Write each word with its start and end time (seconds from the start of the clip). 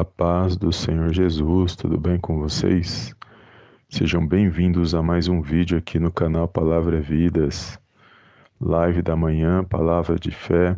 A 0.00 0.04
paz 0.04 0.56
do 0.56 0.72
Senhor 0.72 1.12
Jesus, 1.12 1.76
tudo 1.76 2.00
bem 2.00 2.18
com 2.18 2.38
vocês? 2.38 3.14
Sejam 3.86 4.26
bem-vindos 4.26 4.94
a 4.94 5.02
mais 5.02 5.28
um 5.28 5.42
vídeo 5.42 5.76
aqui 5.76 5.98
no 5.98 6.10
canal 6.10 6.48
Palavra 6.48 6.98
Vidas, 7.02 7.78
live 8.58 9.02
da 9.02 9.14
manhã, 9.14 9.62
palavra 9.62 10.18
de 10.18 10.30
fé, 10.30 10.74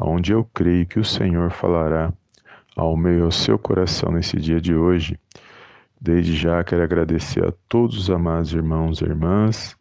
onde 0.00 0.32
eu 0.32 0.48
creio 0.54 0.86
que 0.86 1.00
o 1.00 1.04
Senhor 1.04 1.50
falará 1.50 2.12
ao 2.76 2.96
meio 2.96 3.24
ao 3.24 3.32
seu 3.32 3.58
coração 3.58 4.12
nesse 4.12 4.36
dia 4.36 4.60
de 4.60 4.76
hoje. 4.76 5.18
Desde 6.00 6.36
já 6.36 6.62
quero 6.62 6.84
agradecer 6.84 7.44
a 7.44 7.52
todos 7.68 7.98
os 7.98 8.10
amados 8.10 8.52
irmãos 8.52 9.00
e 9.00 9.06
irmãs 9.06 9.76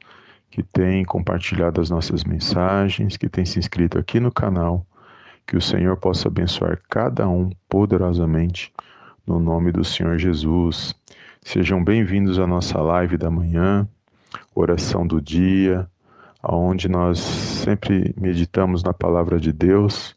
que 0.50 0.64
têm 0.64 1.06
compartilhado 1.06 1.80
as 1.80 1.92
nossas 1.92 2.24
mensagens, 2.24 3.16
que 3.16 3.30
têm 3.30 3.46
se 3.46 3.60
inscrito 3.60 4.00
aqui 4.00 4.20
no 4.20 4.32
canal 4.32 4.88
que 5.50 5.58
o 5.58 5.62
Senhor 5.62 5.98
possa 5.98 6.28
abençoar 6.28 6.80
cada 6.88 7.28
um 7.28 7.50
poderosamente 7.68 8.72
no 9.26 9.40
nome 9.40 9.72
do 9.72 9.84
Senhor 9.84 10.16
Jesus. 10.16 10.94
Sejam 11.42 11.84
bem-vindos 11.84 12.38
à 12.38 12.46
nossa 12.46 12.80
live 12.80 13.18
da 13.18 13.32
manhã, 13.32 13.90
oração 14.54 15.08
do 15.08 15.20
dia, 15.20 15.90
aonde 16.44 16.88
nós 16.88 17.18
sempre 17.18 18.14
meditamos 18.16 18.84
na 18.84 18.94
palavra 18.94 19.40
de 19.40 19.52
Deus 19.52 20.16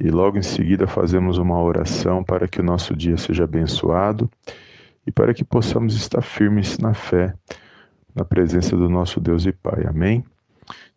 e 0.00 0.08
logo 0.10 0.38
em 0.38 0.42
seguida 0.42 0.86
fazemos 0.86 1.36
uma 1.36 1.60
oração 1.60 2.24
para 2.24 2.48
que 2.48 2.62
o 2.62 2.64
nosso 2.64 2.96
dia 2.96 3.18
seja 3.18 3.44
abençoado 3.44 4.30
e 5.06 5.12
para 5.12 5.34
que 5.34 5.44
possamos 5.44 5.94
estar 5.94 6.22
firmes 6.22 6.78
na 6.78 6.94
fé, 6.94 7.34
na 8.14 8.24
presença 8.24 8.74
do 8.74 8.88
nosso 8.88 9.20
Deus 9.20 9.44
e 9.44 9.52
Pai. 9.52 9.84
Amém? 9.86 10.24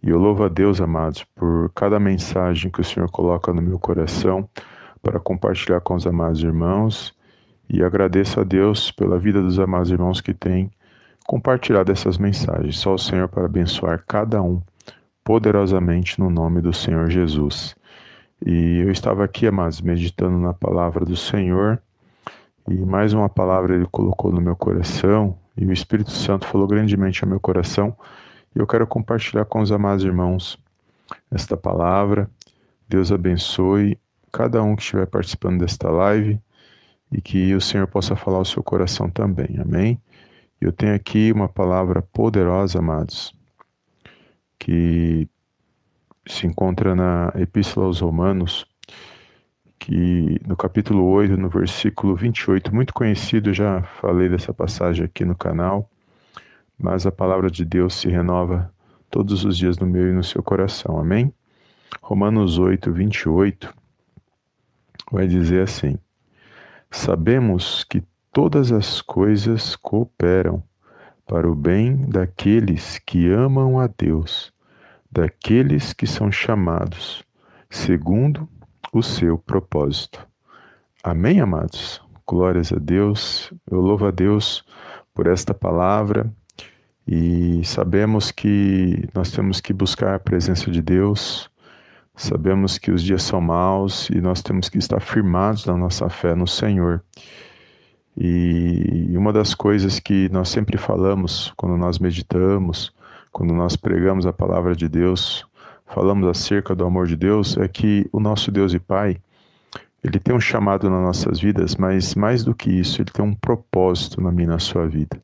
E 0.01 0.09
eu 0.09 0.19
louvo 0.19 0.43
a 0.43 0.49
Deus, 0.49 0.81
amados, 0.81 1.23
por 1.35 1.71
cada 1.73 1.99
mensagem 1.99 2.69
que 2.71 2.81
o 2.81 2.83
Senhor 2.83 3.09
coloca 3.09 3.53
no 3.53 3.61
meu 3.61 3.79
coração 3.79 4.47
para 5.01 5.19
compartilhar 5.19 5.81
com 5.81 5.95
os 5.95 6.05
amados 6.05 6.43
irmãos. 6.43 7.13
E 7.69 7.83
agradeço 7.83 8.39
a 8.39 8.43
Deus 8.43 8.91
pela 8.91 9.17
vida 9.17 9.41
dos 9.41 9.59
amados 9.59 9.89
irmãos 9.91 10.21
que 10.21 10.33
têm 10.33 10.71
compartilhado 11.25 11.91
essas 11.91 12.17
mensagens. 12.17 12.77
Só 12.77 12.93
o 12.93 12.99
Senhor 12.99 13.27
para 13.27 13.45
abençoar 13.45 14.03
cada 14.07 14.41
um 14.41 14.61
poderosamente 15.23 16.19
no 16.19 16.29
nome 16.29 16.61
do 16.61 16.73
Senhor 16.73 17.09
Jesus. 17.09 17.75
E 18.45 18.79
eu 18.79 18.91
estava 18.91 19.23
aqui, 19.23 19.47
amados, 19.47 19.79
meditando 19.81 20.37
na 20.37 20.53
palavra 20.53 21.05
do 21.05 21.15
Senhor. 21.15 21.81
E 22.69 22.75
mais 22.75 23.13
uma 23.13 23.29
palavra 23.29 23.75
ele 23.75 23.87
colocou 23.89 24.31
no 24.31 24.41
meu 24.41 24.55
coração, 24.55 25.37
e 25.55 25.65
o 25.65 25.71
Espírito 25.71 26.11
Santo 26.11 26.45
falou 26.47 26.67
grandemente 26.67 27.23
ao 27.23 27.29
meu 27.29 27.39
coração 27.39 27.95
e 28.55 28.59
eu 28.59 28.67
quero 28.67 28.85
compartilhar 28.85 29.45
com 29.45 29.61
os 29.61 29.71
amados 29.71 30.03
irmãos 30.03 30.57
esta 31.31 31.57
palavra. 31.57 32.29
Deus 32.87 33.11
abençoe 33.11 33.97
cada 34.31 34.61
um 34.61 34.75
que 34.75 34.81
estiver 34.81 35.07
participando 35.07 35.59
desta 35.59 35.89
live 35.89 36.39
e 37.11 37.21
que 37.21 37.53
o 37.53 37.61
Senhor 37.61 37.87
possa 37.87 38.15
falar 38.15 38.37
ao 38.37 38.45
seu 38.45 38.63
coração 38.63 39.09
também. 39.09 39.57
Amém? 39.59 40.01
Eu 40.59 40.71
tenho 40.71 40.95
aqui 40.95 41.31
uma 41.31 41.49
palavra 41.49 42.01
poderosa, 42.01 42.79
amados, 42.79 43.33
que 44.57 45.27
se 46.25 46.47
encontra 46.47 46.95
na 46.95 47.33
Epístola 47.35 47.87
aos 47.87 47.99
Romanos, 47.99 48.65
que 49.77 50.39
no 50.47 50.55
capítulo 50.55 51.03
8, 51.05 51.35
no 51.35 51.49
versículo 51.49 52.15
28, 52.15 52.73
muito 52.73 52.93
conhecido, 52.93 53.53
já 53.53 53.81
falei 53.81 54.29
dessa 54.29 54.53
passagem 54.53 55.03
aqui 55.03 55.25
no 55.25 55.35
canal 55.35 55.89
mas 56.77 57.05
a 57.05 57.11
palavra 57.11 57.49
de 57.49 57.63
Deus 57.63 57.95
se 57.95 58.09
renova 58.09 58.73
todos 59.09 59.45
os 59.45 59.57
dias 59.57 59.77
no 59.77 59.85
meu 59.85 60.09
e 60.09 60.13
no 60.13 60.23
seu 60.23 60.41
coração. 60.41 60.97
Amém? 60.97 61.33
Romanos 62.01 62.57
8, 62.57 62.91
28 62.91 63.73
vai 65.11 65.27
dizer 65.27 65.61
assim: 65.61 65.97
Sabemos 66.89 67.83
que 67.83 68.03
todas 68.31 68.71
as 68.71 69.01
coisas 69.01 69.75
cooperam 69.75 70.63
para 71.25 71.49
o 71.49 71.55
bem 71.55 71.95
daqueles 72.09 72.99
que 72.99 73.29
amam 73.29 73.79
a 73.79 73.87
Deus, 73.87 74.51
daqueles 75.11 75.93
que 75.93 76.07
são 76.07 76.31
chamados 76.31 77.23
segundo 77.69 78.47
o 78.91 79.01
seu 79.01 79.37
propósito. 79.37 80.27
Amém, 81.03 81.39
amados? 81.39 82.01
Glórias 82.27 82.71
a 82.71 82.77
Deus. 82.77 83.51
Eu 83.69 83.81
louvo 83.81 84.05
a 84.05 84.11
Deus 84.11 84.63
por 85.13 85.27
esta 85.27 85.53
palavra 85.53 86.31
e 87.07 87.61
sabemos 87.65 88.31
que 88.31 89.07
nós 89.13 89.31
temos 89.31 89.59
que 89.59 89.73
buscar 89.73 90.15
a 90.15 90.19
presença 90.19 90.71
de 90.71 90.81
Deus, 90.81 91.49
sabemos 92.15 92.77
que 92.77 92.91
os 92.91 93.03
dias 93.03 93.23
são 93.23 93.41
maus 93.41 94.09
e 94.09 94.21
nós 94.21 94.41
temos 94.41 94.69
que 94.69 94.77
estar 94.77 95.01
firmados 95.01 95.65
na 95.65 95.75
nossa 95.75 96.09
fé 96.09 96.33
no 96.33 96.47
Senhor. 96.47 97.03
E 98.15 99.11
uma 99.17 99.33
das 99.33 99.53
coisas 99.53 99.99
que 99.99 100.29
nós 100.29 100.49
sempre 100.49 100.77
falamos 100.77 101.51
quando 101.57 101.75
nós 101.75 101.99
meditamos, 101.99 102.93
quando 103.31 103.53
nós 103.53 103.75
pregamos 103.75 104.25
a 104.25 104.31
palavra 104.31 104.75
de 104.75 104.87
Deus, 104.87 105.45
falamos 105.87 106.27
acerca 106.27 106.75
do 106.75 106.85
amor 106.85 107.07
de 107.07 107.15
Deus, 107.15 107.57
é 107.57 107.67
que 107.67 108.07
o 108.13 108.19
nosso 108.19 108.51
Deus 108.51 108.73
e 108.73 108.79
Pai, 108.79 109.17
ele 110.03 110.19
tem 110.19 110.35
um 110.35 110.39
chamado 110.39 110.89
nas 110.89 111.01
nossas 111.01 111.39
vidas, 111.39 111.75
mas 111.75 112.13
mais 112.13 112.43
do 112.43 112.53
que 112.53 112.69
isso, 112.69 113.01
ele 113.01 113.09
tem 113.11 113.25
um 113.25 113.33
propósito 113.33 114.21
na 114.21 114.31
minha 114.31 114.45
e 114.45 114.49
na 114.49 114.59
sua 114.59 114.87
vida. 114.87 115.21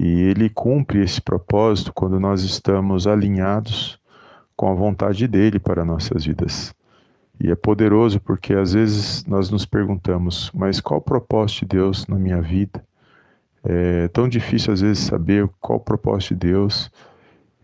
E 0.00 0.20
ele 0.20 0.48
cumpre 0.48 1.02
esse 1.02 1.20
propósito 1.20 1.92
quando 1.92 2.20
nós 2.20 2.42
estamos 2.42 3.08
alinhados 3.08 3.98
com 4.54 4.70
a 4.70 4.74
vontade 4.74 5.26
dele 5.26 5.58
para 5.58 5.84
nossas 5.84 6.24
vidas. 6.24 6.72
E 7.40 7.50
é 7.50 7.56
poderoso 7.56 8.20
porque 8.20 8.54
às 8.54 8.74
vezes 8.74 9.24
nós 9.26 9.50
nos 9.50 9.66
perguntamos, 9.66 10.52
mas 10.54 10.80
qual 10.80 11.00
o 11.00 11.02
propósito 11.02 11.60
de 11.60 11.76
Deus 11.76 12.06
na 12.06 12.16
minha 12.16 12.40
vida? 12.40 12.80
É 13.64 14.06
tão 14.08 14.28
difícil 14.28 14.72
às 14.72 14.80
vezes 14.80 15.00
saber 15.00 15.50
qual 15.60 15.80
o 15.80 15.84
propósito 15.84 16.34
de 16.34 16.46
Deus 16.46 16.92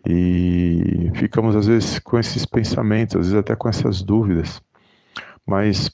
e 0.05 1.13
ficamos 1.15 1.55
às 1.55 1.69
vezes 1.69 2.01
com 2.01 2.19
esses 2.19 2.45
pensamentos, 2.45 3.15
às 3.15 3.27
vezes 3.27 3.39
até 3.39 3.55
com 3.55 3.69
essas 3.69 4.03
dúvidas. 4.03 4.61
Mas 5.47 5.89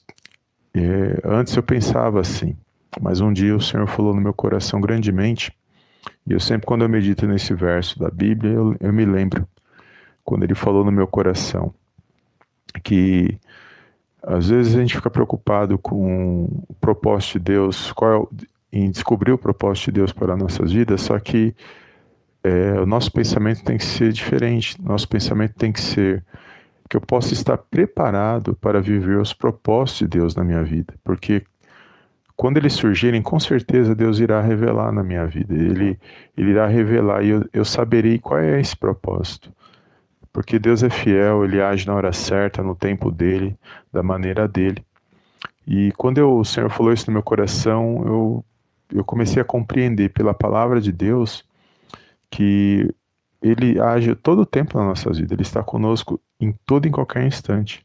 é, 0.74 1.20
antes 1.22 1.54
eu 1.54 1.62
pensava 1.62 2.18
assim, 2.18 2.56
mas 2.98 3.20
um 3.20 3.30
dia 3.30 3.54
o 3.54 3.60
Senhor 3.60 3.86
falou 3.86 4.14
no 4.14 4.22
meu 4.22 4.32
coração 4.32 4.80
grandemente 4.80 5.52
e 6.26 6.32
eu 6.32 6.40
sempre, 6.40 6.66
quando 6.66 6.82
eu 6.82 6.88
medito 6.88 7.26
nesse 7.26 7.54
verso 7.54 7.98
da 7.98 8.10
Bíblia, 8.10 8.52
eu, 8.52 8.76
eu 8.80 8.92
me 8.92 9.04
lembro 9.04 9.46
quando 10.24 10.44
ele 10.44 10.54
falou 10.54 10.84
no 10.84 10.92
meu 10.92 11.06
coração 11.06 11.74
que 12.82 13.38
às 14.22 14.48
vezes 14.48 14.74
a 14.74 14.80
gente 14.80 14.94
fica 14.94 15.10
preocupado 15.10 15.78
com 15.78 16.44
o 16.68 16.74
propósito 16.80 17.38
de 17.38 17.52
Deus, 17.52 17.90
qual 17.92 18.30
é, 18.32 18.46
em 18.72 18.90
descobrir 18.90 19.32
o 19.32 19.38
propósito 19.38 19.86
de 19.86 19.92
Deus 19.92 20.12
para 20.12 20.36
nossas 20.36 20.72
vidas, 20.72 21.00
só 21.00 21.18
que 21.18 21.54
é, 22.44 22.80
o 22.80 22.86
nosso 22.86 23.10
pensamento 23.10 23.64
tem 23.64 23.76
que 23.76 23.84
ser 23.84 24.12
diferente, 24.12 24.80
nosso 24.80 25.08
pensamento 25.08 25.54
tem 25.54 25.72
que 25.72 25.80
ser 25.80 26.24
que 26.88 26.96
eu 26.96 27.00
possa 27.00 27.32
estar 27.32 27.56
preparado 27.56 28.54
para 28.54 28.80
viver 28.80 29.18
os 29.18 29.32
propósitos 29.32 30.00
de 30.00 30.18
Deus 30.18 30.34
na 30.34 30.42
minha 30.42 30.62
vida, 30.62 30.94
porque 31.04 31.44
quando 32.40 32.56
eles 32.56 32.72
surgirem, 32.72 33.20
com 33.20 33.38
certeza 33.38 33.94
Deus 33.94 34.18
irá 34.18 34.40
revelar 34.40 34.90
na 34.90 35.04
minha 35.04 35.26
vida. 35.26 35.52
Ele, 35.52 36.00
ele 36.34 36.52
irá 36.52 36.66
revelar 36.66 37.22
e 37.22 37.28
eu, 37.28 37.46
eu 37.52 37.66
saberei 37.66 38.18
qual 38.18 38.40
é 38.40 38.58
esse 38.58 38.74
propósito. 38.74 39.52
Porque 40.32 40.58
Deus 40.58 40.82
é 40.82 40.88
fiel, 40.88 41.44
ele 41.44 41.60
age 41.60 41.86
na 41.86 41.94
hora 41.94 42.14
certa, 42.14 42.62
no 42.62 42.74
tempo 42.74 43.10
dele, 43.10 43.54
da 43.92 44.02
maneira 44.02 44.48
dele. 44.48 44.82
E 45.66 45.92
quando 45.98 46.16
eu, 46.16 46.38
o 46.38 46.42
Senhor 46.42 46.70
falou 46.70 46.94
isso 46.94 47.04
no 47.08 47.12
meu 47.12 47.22
coração, 47.22 48.02
eu, 48.06 48.44
eu 48.90 49.04
comecei 49.04 49.42
a 49.42 49.44
compreender 49.44 50.08
pela 50.08 50.32
palavra 50.32 50.80
de 50.80 50.92
Deus 50.92 51.44
que 52.30 52.90
ele 53.42 53.78
age 53.78 54.14
todo 54.14 54.40
o 54.40 54.46
tempo 54.46 54.78
na 54.78 54.86
nossa 54.86 55.12
vida, 55.12 55.34
ele 55.34 55.42
está 55.42 55.62
conosco 55.62 56.18
em 56.40 56.54
todo 56.64 56.86
e 56.86 56.88
em 56.88 56.92
qualquer 56.92 57.26
instante. 57.26 57.84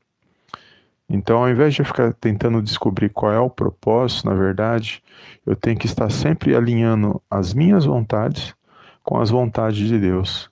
Então, 1.10 1.38
ao 1.38 1.50
invés 1.50 1.74
de 1.74 1.84
ficar 1.84 2.14
tentando 2.14 2.62
descobrir 2.62 3.10
qual 3.10 3.32
é 3.32 3.40
o 3.40 3.50
propósito, 3.50 4.28
na 4.28 4.34
verdade, 4.34 5.04
eu 5.46 5.56
tenho 5.56 5.78
que 5.78 5.86
estar 5.86 6.10
sempre 6.10 6.56
alinhando 6.56 7.22
as 7.30 7.54
minhas 7.54 7.86
vontades 7.86 8.56
com 9.04 9.20
as 9.20 9.30
vontades 9.30 9.88
de 9.88 10.00
Deus, 10.00 10.50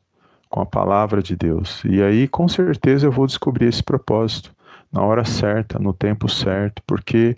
com 0.48 0.62
a 0.62 0.66
palavra 0.66 1.24
de 1.24 1.36
Deus. 1.36 1.84
E 1.84 2.04
aí, 2.04 2.28
com 2.28 2.48
certeza, 2.48 3.08
eu 3.08 3.12
vou 3.12 3.26
descobrir 3.26 3.66
esse 3.66 3.82
propósito 3.82 4.54
na 4.92 5.02
hora 5.02 5.26
certa, 5.26 5.80
no 5.80 5.92
tempo 5.92 6.30
certo, 6.30 6.84
porque 6.86 7.36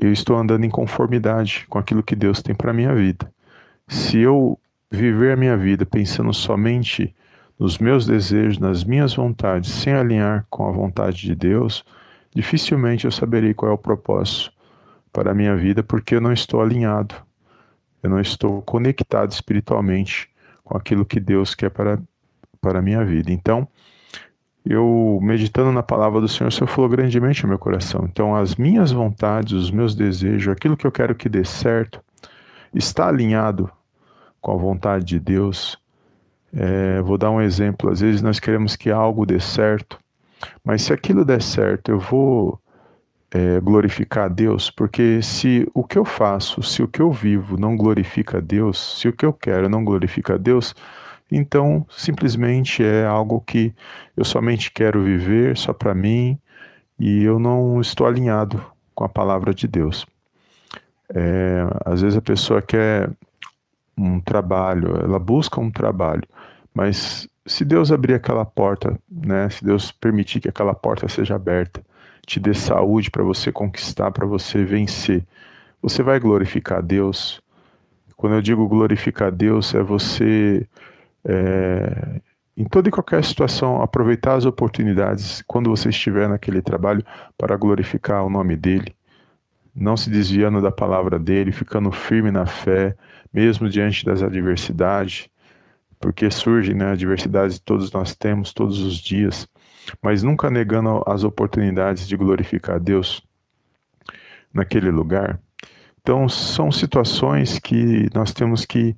eu 0.00 0.10
estou 0.10 0.36
andando 0.38 0.64
em 0.64 0.70
conformidade 0.70 1.66
com 1.68 1.78
aquilo 1.78 2.02
que 2.02 2.16
Deus 2.16 2.40
tem 2.40 2.54
para 2.54 2.72
minha 2.72 2.94
vida. 2.94 3.30
Se 3.86 4.18
eu 4.18 4.58
viver 4.90 5.32
a 5.32 5.36
minha 5.36 5.56
vida 5.58 5.84
pensando 5.84 6.32
somente 6.32 7.14
nos 7.58 7.76
meus 7.78 8.06
desejos, 8.06 8.58
nas 8.58 8.84
minhas 8.84 9.14
vontades, 9.14 9.70
sem 9.70 9.92
alinhar 9.92 10.46
com 10.48 10.66
a 10.66 10.72
vontade 10.72 11.18
de 11.18 11.34
Deus, 11.34 11.84
dificilmente 12.34 13.04
eu 13.04 13.12
saberei 13.12 13.54
qual 13.54 13.70
é 13.70 13.74
o 13.74 13.78
propósito 13.78 14.52
para 15.12 15.32
a 15.32 15.34
minha 15.34 15.56
vida, 15.56 15.82
porque 15.82 16.14
eu 16.14 16.20
não 16.20 16.32
estou 16.32 16.60
alinhado, 16.60 17.14
eu 18.02 18.10
não 18.10 18.20
estou 18.20 18.62
conectado 18.62 19.30
espiritualmente 19.32 20.30
com 20.62 20.76
aquilo 20.76 21.04
que 21.04 21.18
Deus 21.18 21.54
quer 21.54 21.70
para, 21.70 21.98
para 22.60 22.78
a 22.78 22.82
minha 22.82 23.04
vida. 23.04 23.32
Então, 23.32 23.66
eu 24.64 25.18
meditando 25.22 25.72
na 25.72 25.82
palavra 25.82 26.20
do 26.20 26.28
Senhor, 26.28 26.48
o 26.48 26.52
Senhor 26.52 26.66
falou 26.68 26.90
grandemente 26.90 27.42
ao 27.42 27.48
meu 27.48 27.58
coração. 27.58 28.04
Então, 28.04 28.36
as 28.36 28.56
minhas 28.56 28.92
vontades, 28.92 29.52
os 29.52 29.70
meus 29.70 29.94
desejos, 29.94 30.52
aquilo 30.52 30.76
que 30.76 30.86
eu 30.86 30.92
quero 30.92 31.14
que 31.14 31.28
dê 31.28 31.44
certo, 31.44 32.00
está 32.74 33.08
alinhado 33.08 33.70
com 34.40 34.52
a 34.52 34.56
vontade 34.56 35.04
de 35.04 35.18
Deus. 35.18 35.78
É, 36.52 37.00
vou 37.00 37.16
dar 37.16 37.30
um 37.30 37.40
exemplo. 37.40 37.90
Às 37.90 38.00
vezes 38.00 38.20
nós 38.20 38.38
queremos 38.38 38.76
que 38.76 38.90
algo 38.90 39.24
dê 39.24 39.40
certo, 39.40 39.98
mas 40.64 40.82
se 40.82 40.92
aquilo 40.92 41.24
der 41.24 41.42
certo, 41.42 41.90
eu 41.90 41.98
vou 41.98 42.60
é, 43.30 43.60
glorificar 43.60 44.24
a 44.24 44.28
Deus, 44.28 44.70
porque 44.70 45.20
se 45.22 45.68
o 45.74 45.84
que 45.84 45.98
eu 45.98 46.04
faço, 46.04 46.62
se 46.62 46.82
o 46.82 46.88
que 46.88 47.00
eu 47.00 47.12
vivo 47.12 47.58
não 47.58 47.76
glorifica 47.76 48.38
a 48.38 48.40
Deus, 48.40 48.98
se 48.98 49.08
o 49.08 49.12
que 49.12 49.26
eu 49.26 49.32
quero 49.32 49.68
não 49.68 49.84
glorifica 49.84 50.34
a 50.34 50.38
Deus, 50.38 50.74
então 51.30 51.86
simplesmente 51.90 52.82
é 52.82 53.04
algo 53.04 53.40
que 53.40 53.74
eu 54.16 54.24
somente 54.24 54.70
quero 54.72 55.02
viver 55.02 55.56
só 55.56 55.72
para 55.72 55.94
mim 55.94 56.38
e 56.98 57.22
eu 57.22 57.38
não 57.38 57.80
estou 57.80 58.06
alinhado 58.06 58.64
com 58.94 59.04
a 59.04 59.08
palavra 59.08 59.52
de 59.52 59.68
Deus. 59.68 60.06
É, 61.14 61.64
às 61.84 62.02
vezes 62.02 62.16
a 62.18 62.22
pessoa 62.22 62.60
quer 62.62 63.10
um 63.96 64.20
trabalho, 64.20 64.96
ela 65.02 65.18
busca 65.18 65.60
um 65.60 65.70
trabalho, 65.70 66.24
mas 66.74 67.28
se 67.48 67.64
Deus 67.64 67.90
abrir 67.90 68.14
aquela 68.14 68.44
porta, 68.44 68.98
né, 69.10 69.48
se 69.50 69.64
Deus 69.64 69.90
permitir 69.90 70.40
que 70.40 70.48
aquela 70.48 70.74
porta 70.74 71.08
seja 71.08 71.34
aberta, 71.34 71.82
te 72.26 72.38
dê 72.38 72.52
saúde 72.52 73.10
para 73.10 73.24
você 73.24 73.50
conquistar, 73.50 74.10
para 74.10 74.26
você 74.26 74.62
vencer, 74.62 75.24
você 75.80 76.02
vai 76.02 76.20
glorificar 76.20 76.82
Deus. 76.82 77.40
Quando 78.16 78.34
eu 78.34 78.42
digo 78.42 78.68
glorificar 78.68 79.32
Deus, 79.32 79.74
é 79.74 79.82
você, 79.82 80.66
é, 81.24 82.20
em 82.56 82.64
toda 82.64 82.88
e 82.88 82.92
qualquer 82.92 83.24
situação, 83.24 83.80
aproveitar 83.80 84.34
as 84.34 84.44
oportunidades 84.44 85.42
quando 85.46 85.70
você 85.70 85.88
estiver 85.88 86.28
naquele 86.28 86.60
trabalho 86.60 87.02
para 87.36 87.56
glorificar 87.56 88.24
o 88.24 88.30
nome 88.30 88.56
dEle, 88.56 88.94
não 89.74 89.96
se 89.96 90.10
desviando 90.10 90.60
da 90.60 90.70
palavra 90.70 91.18
dEle, 91.18 91.52
ficando 91.52 91.90
firme 91.90 92.30
na 92.30 92.44
fé, 92.44 92.94
mesmo 93.32 93.68
diante 93.70 94.04
das 94.04 94.22
adversidades, 94.22 95.30
porque 96.00 96.30
surgem 96.30 96.74
né, 96.74 96.92
adversidades 96.92 97.58
que 97.58 97.64
todos 97.64 97.90
nós 97.92 98.14
temos 98.14 98.52
todos 98.52 98.80
os 98.80 98.96
dias 98.96 99.48
mas 100.02 100.22
nunca 100.22 100.50
negando 100.50 101.02
as 101.06 101.24
oportunidades 101.24 102.06
de 102.06 102.16
glorificar 102.16 102.76
a 102.76 102.78
Deus 102.78 103.22
naquele 104.52 104.90
lugar. 104.90 105.40
Então, 106.00 106.28
são 106.28 106.72
situações 106.72 107.58
que 107.58 108.08
nós 108.14 108.32
temos 108.32 108.64
que 108.64 108.96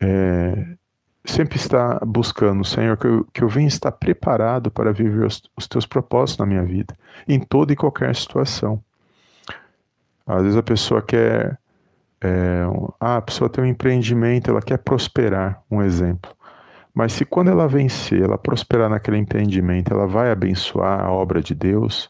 é, 0.00 0.76
sempre 1.24 1.56
estar 1.56 2.04
buscando, 2.04 2.64
Senhor, 2.64 2.96
que 2.96 3.06
eu, 3.06 3.26
que 3.32 3.42
eu 3.42 3.48
venha 3.48 3.66
estar 3.66 3.90
preparado 3.92 4.70
para 4.70 4.92
viver 4.92 5.26
os, 5.26 5.42
os 5.56 5.66
teus 5.66 5.86
propósitos 5.86 6.38
na 6.38 6.46
minha 6.46 6.64
vida, 6.64 6.96
em 7.26 7.40
toda 7.40 7.72
e 7.72 7.76
qualquer 7.76 8.14
situação. 8.14 8.82
Às 10.26 10.42
vezes 10.42 10.56
a 10.56 10.62
pessoa 10.62 11.02
quer. 11.02 11.58
É, 12.22 12.62
ah, 13.00 13.16
a 13.16 13.22
pessoa 13.22 13.50
tem 13.50 13.64
um 13.64 13.66
empreendimento, 13.66 14.50
ela 14.50 14.62
quer 14.62 14.78
prosperar, 14.78 15.62
um 15.70 15.82
exemplo. 15.82 16.34
Mas 16.94 17.12
se 17.12 17.24
quando 17.24 17.50
ela 17.50 17.66
vencer, 17.66 18.22
ela 18.22 18.38
prosperar 18.38 18.88
naquele 18.88 19.18
empreendimento, 19.18 19.92
ela 19.92 20.06
vai 20.06 20.30
abençoar 20.30 21.04
a 21.04 21.10
obra 21.10 21.42
de 21.42 21.54
Deus, 21.54 22.08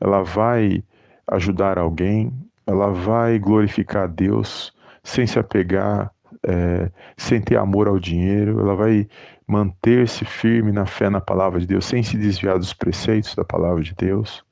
ela 0.00 0.22
vai 0.22 0.84
ajudar 1.26 1.78
alguém, 1.78 2.32
ela 2.66 2.90
vai 2.90 3.38
glorificar 3.38 4.04
a 4.04 4.06
Deus 4.06 4.72
sem 5.02 5.26
se 5.26 5.38
apegar, 5.38 6.12
é, 6.46 6.90
sem 7.16 7.40
ter 7.40 7.56
amor 7.56 7.88
ao 7.88 7.98
dinheiro, 7.98 8.60
ela 8.60 8.74
vai 8.74 9.08
manter-se 9.46 10.24
firme 10.24 10.70
na 10.70 10.86
fé 10.86 11.10
na 11.10 11.20
palavra 11.20 11.58
de 11.58 11.66
Deus, 11.66 11.84
sem 11.84 12.02
se 12.02 12.16
desviar 12.16 12.58
dos 12.58 12.72
preceitos 12.72 13.34
da 13.34 13.44
palavra 13.44 13.82
de 13.82 13.94
Deus. 13.94 14.44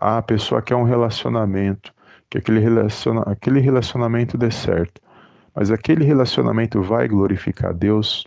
Ah, 0.00 0.18
a 0.18 0.22
pessoa 0.22 0.62
quer 0.62 0.76
um 0.76 0.84
relacionamento, 0.84 1.92
que 2.32 2.38
aquele, 2.38 2.60
relaciona, 2.60 3.20
aquele 3.26 3.60
relacionamento 3.60 4.38
dê 4.38 4.50
certo, 4.50 5.00
mas 5.54 5.70
aquele 5.70 6.02
relacionamento 6.02 6.80
vai 6.80 7.06
glorificar 7.06 7.74
Deus, 7.74 8.26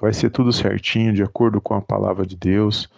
Vai 0.00 0.12
ser 0.12 0.30
tudo 0.30 0.52
certinho, 0.52 1.12
de 1.12 1.22
acordo 1.22 1.60
com 1.60 1.74
a 1.74 1.82
palavra 1.82 2.26
de 2.26 2.36
Deus, 2.36 2.88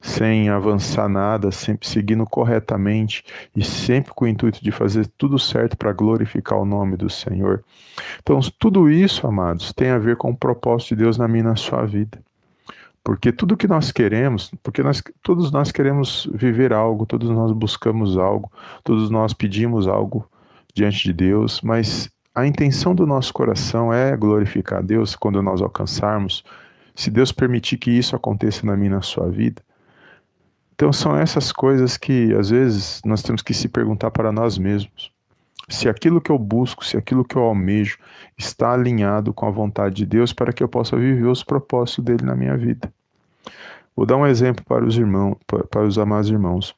sem 0.00 0.48
avançar 0.48 1.08
nada, 1.08 1.50
sempre 1.50 1.88
seguindo 1.88 2.24
corretamente 2.24 3.24
e 3.56 3.64
sempre 3.64 4.12
com 4.14 4.24
o 4.24 4.28
intuito 4.28 4.62
de 4.62 4.70
fazer 4.70 5.08
tudo 5.18 5.38
certo 5.38 5.76
para 5.76 5.92
glorificar 5.92 6.58
o 6.58 6.64
nome 6.64 6.96
do 6.96 7.10
Senhor. 7.10 7.64
Então, 8.22 8.38
tudo 8.58 8.88
isso, 8.88 9.26
amados, 9.26 9.72
tem 9.72 9.90
a 9.90 9.98
ver 9.98 10.16
com 10.16 10.30
o 10.30 10.36
propósito 10.36 10.90
de 10.90 11.02
Deus 11.02 11.18
na 11.18 11.26
minha 11.26 11.40
e 11.40 11.46
na 11.46 11.56
sua 11.56 11.84
vida. 11.84 12.20
Porque 13.02 13.32
tudo 13.32 13.56
que 13.56 13.66
nós 13.66 13.90
queremos, 13.90 14.50
porque 14.62 14.82
nós, 14.82 15.02
todos 15.22 15.50
nós 15.50 15.72
queremos 15.72 16.28
viver 16.34 16.72
algo, 16.72 17.06
todos 17.06 17.30
nós 17.30 17.52
buscamos 17.52 18.18
algo, 18.18 18.50
todos 18.84 19.10
nós 19.10 19.32
pedimos 19.32 19.86
algo 19.86 20.28
diante 20.74 21.04
de 21.04 21.12
Deus, 21.12 21.60
mas 21.62 22.10
a 22.34 22.46
intenção 22.46 22.94
do 22.94 23.06
nosso 23.06 23.32
coração 23.32 23.92
é 23.92 24.16
glorificar 24.16 24.78
a 24.78 24.82
Deus 24.82 25.16
quando 25.16 25.42
nós 25.42 25.60
alcançarmos, 25.60 26.44
se 26.94 27.10
Deus 27.10 27.32
permitir 27.32 27.78
que 27.78 27.90
isso 27.90 28.14
aconteça 28.14 28.66
na 28.66 28.76
minha 28.76 28.92
na 28.92 29.02
sua 29.02 29.28
vida. 29.28 29.62
Então 30.74 30.92
são 30.92 31.16
essas 31.16 31.50
coisas 31.50 31.96
que 31.96 32.32
às 32.34 32.50
vezes 32.50 33.00
nós 33.04 33.22
temos 33.22 33.42
que 33.42 33.52
se 33.52 33.68
perguntar 33.68 34.12
para 34.12 34.30
nós 34.30 34.56
mesmos. 34.56 35.10
Se 35.68 35.88
aquilo 35.88 36.20
que 36.20 36.30
eu 36.30 36.38
busco, 36.38 36.84
se 36.84 36.96
aquilo 36.96 37.24
que 37.24 37.36
eu 37.36 37.42
almejo 37.42 37.98
está 38.36 38.72
alinhado 38.72 39.34
com 39.34 39.46
a 39.46 39.50
vontade 39.50 39.96
de 39.96 40.06
Deus 40.06 40.32
para 40.32 40.52
que 40.52 40.62
eu 40.62 40.68
possa 40.68 40.96
viver 40.96 41.26
os 41.26 41.44
propósitos 41.44 42.04
dele 42.04 42.24
na 42.24 42.34
minha 42.34 42.56
vida. 42.56 42.92
Vou 43.94 44.06
dar 44.06 44.16
um 44.16 44.26
exemplo 44.26 44.64
para 44.64 44.84
os 44.84 44.96
irmãos, 44.96 45.36
para 45.70 45.82
os 45.82 45.98
amados 45.98 46.30
irmãos. 46.30 46.74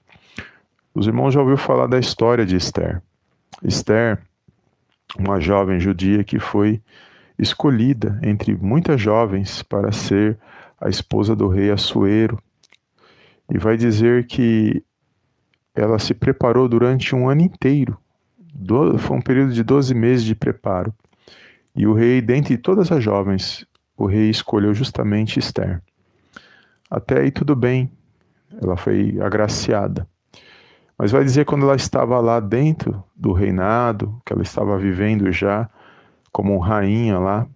Os 0.95 1.07
irmãos 1.07 1.33
já 1.33 1.41
ouviram 1.41 1.59
falar 1.59 1.87
da 1.87 1.99
história 1.99 2.45
de 2.45 2.57
Esther. 2.57 3.01
Esther, 3.63 4.19
uma 5.19 5.39
jovem 5.39 5.79
judia 5.79 6.25
que 6.25 6.39
foi 6.39 6.83
escolhida 7.39 8.19
entre 8.23 8.57
muitas 8.57 9.01
jovens 9.01 9.63
para 9.63 9.93
ser 9.93 10.39
a 10.81 10.89
esposa 10.89 11.37
do 11.37 11.49
rei 11.49 11.71
Assuero. 11.71 12.43
E 13.53 13.59
vai 13.59 13.77
dizer 13.77 14.27
que 14.27 14.83
ela 15.75 15.99
se 15.99 16.15
preparou 16.15 16.69
durante 16.69 17.15
um 17.15 17.29
ano 17.29 17.43
inteiro. 17.43 17.99
Foi 18.99 19.17
um 19.17 19.21
período 19.21 19.53
de 19.53 19.63
12 19.63 19.95
meses 19.95 20.25
de 20.25 20.35
preparo. 20.35 20.95
E 21.75 21.87
o 21.87 21.95
rei, 21.95 22.21
dentre 22.21 22.59
todas 22.59 22.91
as 22.91 23.03
jovens, 23.03 23.67
o 23.97 24.07
rei 24.07 24.31
escolheu 24.31 24.75
justamente 24.75 25.39
Esther. 25.39 25.83
Até 26.91 27.21
aí 27.21 27.31
tudo 27.31 27.55
bem, 27.55 27.91
ela 28.61 28.77
foi 28.77 29.19
agraciada. 29.21 30.07
Mas 30.99 31.13
vai 31.13 31.25
dizer 31.25 31.45
quando 31.45 31.63
ela 31.63 31.77
estava 31.77 32.21
lá 32.21 32.41
dentro 32.41 33.03
do 33.17 33.33
reinado, 33.33 34.21
que 34.25 34.33
ela 34.33 34.43
estava 34.43 34.77
vivendo 34.77 35.31
já 35.33 35.69
como 36.33 36.59
rainha 36.59 37.19
lá 37.19 37.47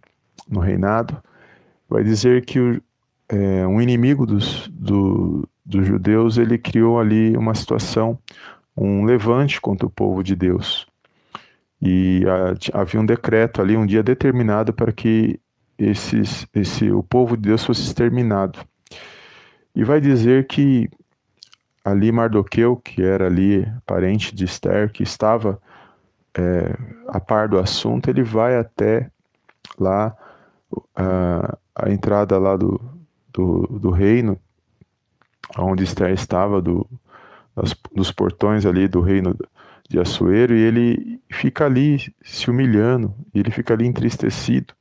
no 0.48 0.60
reinado, 0.60 1.22
vai 1.88 2.02
dizer 2.02 2.44
que 2.44 2.58
o, 2.58 2.82
é, 3.28 3.66
um 3.66 3.80
inimigo 3.80 4.24
dos, 4.24 4.68
do, 4.68 5.46
dos 5.64 5.86
judeus 5.86 6.38
ele 6.38 6.58
criou 6.58 6.98
ali 6.98 7.36
uma 7.36 7.54
situação, 7.54 8.18
um 8.76 9.04
levante 9.04 9.60
contra 9.60 9.86
o 9.86 9.90
povo 9.90 10.22
de 10.22 10.34
Deus. 10.34 10.86
E 11.80 12.22
a, 12.26 12.80
havia 12.80 13.00
um 13.00 13.06
decreto 13.06 13.60
ali, 13.60 13.76
um 13.76 13.86
dia 13.86 14.02
determinado 14.02 14.72
para 14.72 14.92
que 14.92 15.38
esses, 15.78 16.46
esse, 16.54 16.90
o 16.90 17.02
povo 17.02 17.36
de 17.36 17.48
Deus 17.48 17.64
fosse 17.64 17.82
exterminado. 17.82 18.58
E 19.74 19.84
vai 19.84 20.00
dizer 20.00 20.46
que 20.46 20.88
ali 21.84 22.10
Mardoqueu, 22.10 22.76
que 22.76 23.02
era 23.02 23.26
ali 23.26 23.66
parente 23.84 24.34
de 24.34 24.44
Esther, 24.44 24.90
que 24.90 25.02
estava 25.02 25.60
é, 26.36 26.76
a 27.08 27.20
par 27.20 27.48
do 27.48 27.58
assunto, 27.58 28.08
ele 28.08 28.22
vai 28.22 28.56
até 28.56 29.10
lá 29.78 30.16
a, 30.96 31.58
a 31.74 31.90
entrada 31.90 32.38
lá 32.38 32.56
do, 32.56 32.80
do, 33.32 33.66
do, 33.78 33.90
reino, 33.90 34.38
onde 35.58 35.84
Esther 35.84 36.10
estava, 36.10 36.62
do, 36.62 36.86
das, 37.54 37.74
dos 37.94 38.10
portões 38.10 38.66
ali 38.66 38.88
do 38.88 39.00
reino 39.00 39.36
de 39.88 40.00
Assuero, 40.00 40.54
e 40.54 40.60
ele 40.60 41.20
fica 41.30 41.66
ali 41.66 41.98
se 42.22 42.50
humilhando, 42.50 43.14
ele 43.34 43.50
fica 43.50 43.74
ali 43.74 43.86
entristecido. 43.86 44.74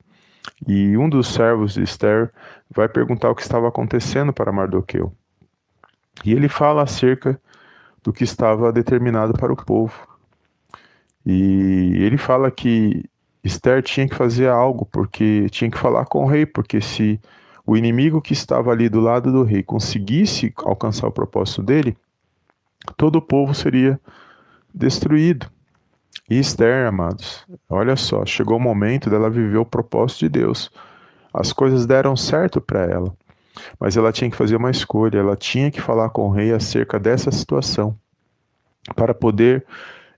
E 0.67 0.97
um 0.97 1.09
dos 1.09 1.27
servos 1.27 1.73
de 1.73 1.83
Esther 1.83 2.31
vai 2.69 2.87
perguntar 2.87 3.29
o 3.29 3.35
que 3.35 3.41
estava 3.41 3.67
acontecendo 3.67 4.31
para 4.31 4.51
Mardoqueu. 4.51 5.13
E 6.23 6.31
ele 6.31 6.47
fala 6.47 6.83
acerca 6.83 7.39
do 8.03 8.13
que 8.13 8.23
estava 8.23 8.71
determinado 8.71 9.33
para 9.33 9.51
o 9.51 9.55
povo. 9.55 10.07
E 11.25 11.93
ele 11.95 12.17
fala 12.17 12.51
que 12.51 13.03
Esther 13.43 13.81
tinha 13.81 14.07
que 14.07 14.15
fazer 14.15 14.47
algo, 14.49 14.85
porque 14.85 15.49
tinha 15.49 15.69
que 15.69 15.77
falar 15.77 16.05
com 16.05 16.23
o 16.23 16.27
rei, 16.27 16.45
porque 16.45 16.79
se 16.81 17.19
o 17.65 17.77
inimigo 17.77 18.21
que 18.21 18.33
estava 18.33 18.71
ali 18.71 18.89
do 18.89 18.99
lado 18.99 19.31
do 19.31 19.43
rei 19.43 19.63
conseguisse 19.63 20.53
alcançar 20.57 21.07
o 21.07 21.11
propósito 21.11 21.63
dele, 21.63 21.97
todo 22.97 23.17
o 23.17 23.21
povo 23.21 23.53
seria 23.53 23.99
destruído. 24.73 25.49
E 26.29 26.39
Esther, 26.39 26.87
amados, 26.87 27.45
olha 27.69 27.95
só, 27.95 28.25
chegou 28.25 28.57
o 28.57 28.61
momento 28.61 29.09
dela 29.09 29.29
viver 29.29 29.57
o 29.57 29.65
propósito 29.65 30.19
de 30.19 30.29
Deus. 30.29 30.71
As 31.33 31.51
coisas 31.51 31.85
deram 31.85 32.15
certo 32.15 32.61
para 32.61 32.85
ela. 32.85 33.13
mas 33.79 33.97
ela 33.97 34.11
tinha 34.11 34.29
que 34.29 34.37
fazer 34.37 34.55
uma 34.55 34.71
escolha, 34.71 35.19
ela 35.19 35.35
tinha 35.35 35.69
que 35.71 35.81
falar 35.81 36.09
com 36.09 36.27
o 36.27 36.31
rei 36.31 36.51
acerca 36.53 36.99
dessa 36.99 37.31
situação, 37.31 37.95
para 38.95 39.13
poder, 39.13 39.65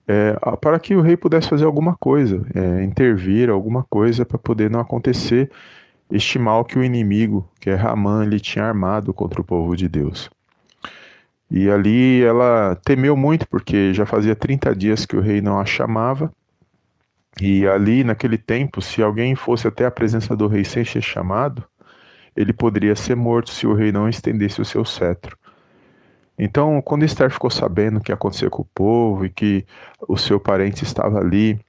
é, 0.08 0.34
para 0.62 0.80
que 0.80 0.96
o 0.96 1.02
rei 1.02 1.18
pudesse 1.18 1.50
fazer 1.50 1.66
alguma 1.66 1.96
coisa, 1.96 2.46
é, 2.56 2.84
intervir 2.84 3.50
alguma 3.50 3.84
coisa 3.84 4.26
para 4.26 4.38
poder 4.38 4.70
não 4.70 4.80
acontecer 4.80 5.52
este 6.12 6.40
mal 6.40 6.64
que 6.64 6.78
o 6.78 6.84
inimigo, 6.84 7.50
que 7.60 7.70
é 7.70 7.76
Ramã, 7.76 8.24
ele 8.24 8.40
tinha 8.40 8.66
armado 8.66 9.14
contra 9.14 9.42
o 9.42 9.44
povo 9.44 9.76
de 9.76 9.90
Deus. 9.90 10.30
E 11.50 11.70
ali 11.70 12.24
ela 12.24 12.76
temeu 12.84 13.16
muito, 13.16 13.48
porque 13.48 13.94
já 13.94 14.06
fazia 14.06 14.36
30 14.36 14.76
dias 14.76 15.06
que 15.06 15.16
o 15.16 15.22
rei 15.22 15.42
não 15.42 15.60
a 15.60 15.66
chamava. 15.66 16.32
E 17.40 17.68
ali, 17.68 18.04
naquele 18.04 18.38
tempo, 18.38 18.82
se 18.82 19.04
alguém 19.04 19.36
fosse 19.36 19.68
até 19.68 19.86
a 19.86 19.92
presença 19.92 20.36
do 20.36 20.48
rei 20.48 20.64
sem 20.64 20.86
ser 20.86 21.02
chamado, 21.02 21.64
ele 22.36 22.54
poderia 22.54 22.96
ser 22.96 23.16
morto 23.16 23.50
se 23.50 23.68
o 23.68 23.74
rei 23.74 23.92
não 23.92 24.10
estendesse 24.10 24.62
o 24.62 24.66
seu 24.66 24.84
cetro. 24.86 25.38
Então, 26.38 26.82
quando 26.82 27.06
Esther 27.06 27.30
ficou 27.30 27.50
sabendo 27.50 27.98
o 27.98 28.02
que 28.02 28.12
aconteceu 28.12 28.50
com 28.50 28.62
o 28.62 28.70
povo 28.74 29.26
e 29.26 29.30
que 29.30 29.66
o 30.08 30.18
seu 30.18 30.40
parente 30.40 30.84
estava 30.84 31.20
ali, 31.20 31.60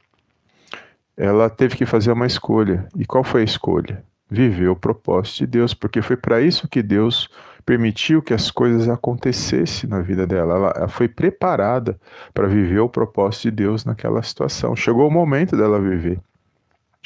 ela 1.17 1.49
teve 1.49 1.77
que 1.77 1.87
fazer 1.87 2.11
uma 2.13 2.27
escolha. 2.27 2.89
E 2.97 3.05
qual 3.05 3.23
foi 3.23 3.43
a 3.43 3.45
escolha? 3.45 4.05
Viver 4.29 4.69
o 4.69 4.77
propósito 4.77 5.39
de 5.39 5.47
Deus, 5.47 5.73
porque 5.73 6.03
foi 6.03 6.17
para 6.17 6.41
isso 6.41 6.69
que 6.69 6.83
Deus 6.83 7.29
permitiu 7.67 8.23
que 8.23 8.33
as 8.33 8.49
coisas 8.49 8.89
acontecessem 8.89 9.91
na 9.91 10.01
vida 10.01 10.25
dela. 10.25 10.55
Ela, 10.55 10.75
ela 10.77 10.89
foi 10.89 11.09
preparada 11.09 11.99
para 12.33 12.47
viver 12.47 12.79
o 12.79 12.89
propósito 12.89 13.43
de 13.43 13.51
Deus 13.51 13.85
naquela 13.85 14.23
situação. 14.23 14.77
Chegou 14.77 15.09
o 15.09 15.11
momento 15.11 15.57
dela 15.57 15.81
viver 15.81 16.21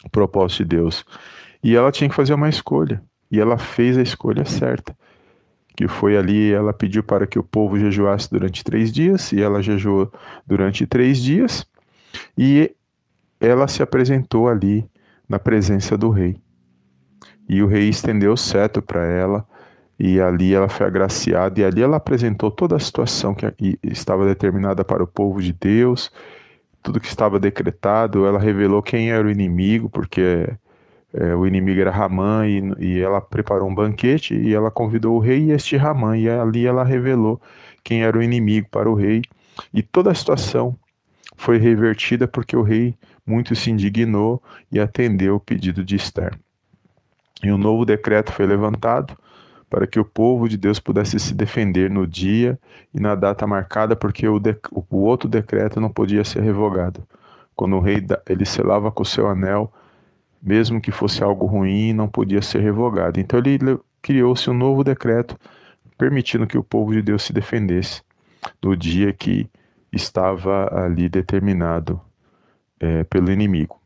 o 0.05 0.11
propósito 0.11 0.59
de 0.59 0.77
Deus. 0.77 1.03
E 1.65 1.75
ela 1.75 1.91
tinha 1.91 2.11
que 2.11 2.15
fazer 2.15 2.35
uma 2.35 2.49
escolha. 2.49 3.03
E 3.31 3.41
ela 3.41 3.57
fez 3.57 3.97
a 3.97 4.03
escolha 4.03 4.45
certa. 4.45 4.95
Que 5.75 5.89
foi 5.89 6.19
ali, 6.19 6.53
ela 6.53 6.75
pediu 6.75 7.03
para 7.03 7.27
que 7.27 7.39
o 7.39 7.43
povo 7.43 7.79
jejuasse 7.79 8.31
durante 8.31 8.63
três 8.63 8.93
dias, 8.93 9.33
e 9.33 9.41
ela 9.41 9.63
jejuou 9.63 10.13
durante 10.47 10.87
três 10.87 11.23
dias, 11.23 11.67
e 12.37 12.75
ela 13.41 13.67
se 13.67 13.83
apresentou 13.83 14.47
ali 14.47 14.87
na 15.27 15.39
presença 15.39 15.97
do 15.97 16.11
rei. 16.11 16.37
E 17.49 17.63
o 17.63 17.67
rei 17.67 17.89
estendeu 17.89 18.33
o 18.33 18.37
cetro 18.37 18.83
para 18.83 19.07
ela, 19.07 19.47
e 20.01 20.19
ali 20.19 20.55
ela 20.55 20.67
foi 20.67 20.87
agraciada, 20.87 21.61
e 21.61 21.65
ali 21.65 21.83
ela 21.83 21.99
apresentou 21.99 22.51
toda 22.51 22.75
a 22.75 22.79
situação 22.79 23.35
que 23.35 23.79
estava 23.83 24.25
determinada 24.25 24.83
para 24.83 25.03
o 25.03 25.07
povo 25.07 25.43
de 25.43 25.53
Deus, 25.53 26.11
tudo 26.83 26.99
que 26.99 27.07
estava 27.07 27.39
decretado, 27.39 28.25
ela 28.25 28.39
revelou 28.39 28.83
quem 28.83 29.11
era 29.11 29.29
o 29.29 29.31
inimigo, 29.31 29.91
porque 29.91 30.49
é, 31.13 31.35
o 31.35 31.47
inimigo 31.47 31.83
era 31.83 31.91
Ramã 31.91 32.47
e, 32.47 32.63
e, 32.79 32.99
ela 32.99 33.21
preparou 33.21 33.69
um 33.69 33.75
banquete 33.75 34.35
e 34.35 34.55
ela 34.55 34.71
convidou 34.71 35.17
o 35.17 35.19
rei 35.19 35.49
e 35.49 35.53
este 35.53 35.77
Ramã. 35.77 36.17
E 36.17 36.31
ali 36.31 36.67
ela 36.67 36.83
revelou 36.83 37.39
quem 37.85 38.03
era 38.03 38.17
o 38.17 38.23
inimigo 38.23 38.69
para 38.71 38.89
o 38.89 38.95
rei. 38.95 39.21
E 39.75 39.83
toda 39.83 40.11
a 40.11 40.15
situação 40.15 40.75
foi 41.37 41.59
revertida 41.59 42.27
porque 42.27 42.57
o 42.57 42.63
rei 42.63 42.95
muito 43.27 43.55
se 43.55 43.71
indignou 43.71 44.43
e 44.73 44.81
atendeu 44.81 45.37
o 45.37 45.41
pedido 45.41 45.85
de 45.85 45.97
Esther. 45.97 46.39
E 47.43 47.53
um 47.53 47.59
novo 47.59 47.85
decreto 47.85 48.33
foi 48.33 48.47
levantado 48.47 49.15
para 49.71 49.87
que 49.87 50.01
o 50.01 50.05
povo 50.05 50.49
de 50.49 50.57
Deus 50.59 50.81
pudesse 50.81 51.19
se 51.21 51.33
defender 51.33 51.89
no 51.89 52.07
dia 52.07 52.59
e 52.93 53.01
na 53.01 53.15
data 53.15 53.47
marcada, 53.47 53.95
porque 53.95 54.27
o, 54.27 54.41
de, 54.41 54.57
o 54.73 54.99
outro 54.99 55.29
decreto 55.29 55.81
não 55.81 55.89
podia 55.89 56.25
ser 56.25 56.43
revogado. 56.43 57.03
Quando 57.55 57.77
o 57.77 57.81
rei 57.81 58.05
ele 58.29 58.45
selava 58.45 58.91
com 58.91 59.03
o 59.03 59.07
seu 59.07 59.29
anel 59.29 59.73
mesmo 60.43 60.81
que 60.81 60.91
fosse 60.91 61.23
algo 61.23 61.47
ruim, 61.47 61.93
não 61.93 62.09
podia 62.09 62.41
ser 62.41 62.61
revogado. 62.61 63.21
Então 63.21 63.39
ele 63.39 63.79
criou-se 64.01 64.49
um 64.49 64.55
novo 64.55 64.83
decreto 64.83 65.37
permitindo 65.99 66.47
que 66.47 66.57
o 66.57 66.65
povo 66.65 66.93
de 66.93 67.03
Deus 67.03 67.23
se 67.23 67.33
defendesse 67.33 68.03
no 68.63 68.75
dia 68.75 69.13
que 69.13 69.49
estava 69.93 70.85
ali 70.85 71.09
determinado 71.09 72.01
é, 72.79 73.05
pelo 73.05 73.31
inimigo. 73.31 73.79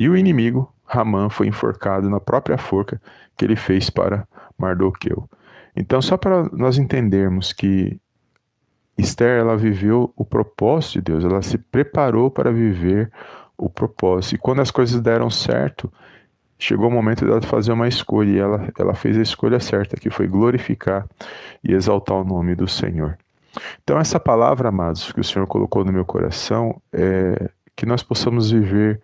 E 0.00 0.08
o 0.08 0.16
inimigo, 0.16 0.72
Ramã, 0.84 1.28
foi 1.28 1.46
enforcado 1.46 2.08
na 2.08 2.18
própria 2.18 2.56
forca 2.56 3.00
que 3.36 3.44
ele 3.44 3.56
fez 3.56 3.90
para 3.90 4.26
Mardoqueu. 4.58 5.28
Então, 5.76 6.02
só 6.02 6.16
para 6.16 6.44
nós 6.52 6.76
entendermos 6.78 7.52
que 7.52 8.00
Esther 8.98 9.38
ela 9.38 9.56
viveu 9.56 10.12
o 10.16 10.24
propósito 10.24 10.94
de 10.94 11.02
Deus, 11.02 11.24
ela 11.24 11.40
se 11.40 11.56
preparou 11.56 12.30
para 12.30 12.50
viver 12.50 13.12
o 13.56 13.70
propósito. 13.70 14.34
E 14.34 14.38
quando 14.38 14.60
as 14.60 14.70
coisas 14.70 15.00
deram 15.00 15.30
certo, 15.30 15.92
chegou 16.58 16.88
o 16.88 16.92
momento 16.92 17.24
dela 17.24 17.40
fazer 17.42 17.72
uma 17.72 17.86
escolha 17.86 18.30
e 18.30 18.38
ela, 18.38 18.68
ela 18.76 18.94
fez 18.94 19.16
a 19.16 19.22
escolha 19.22 19.60
certa, 19.60 19.96
que 19.96 20.10
foi 20.10 20.26
glorificar 20.26 21.06
e 21.62 21.72
exaltar 21.72 22.16
o 22.16 22.24
nome 22.24 22.56
do 22.56 22.66
Senhor. 22.66 23.16
Então, 23.82 23.98
essa 23.98 24.18
palavra, 24.18 24.68
amados, 24.68 25.12
que 25.12 25.20
o 25.20 25.24
Senhor 25.24 25.46
colocou 25.46 25.84
no 25.84 25.92
meu 25.92 26.04
coração, 26.04 26.80
é 26.92 27.50
que 27.76 27.86
nós 27.86 28.02
possamos 28.02 28.50
viver 28.50 29.00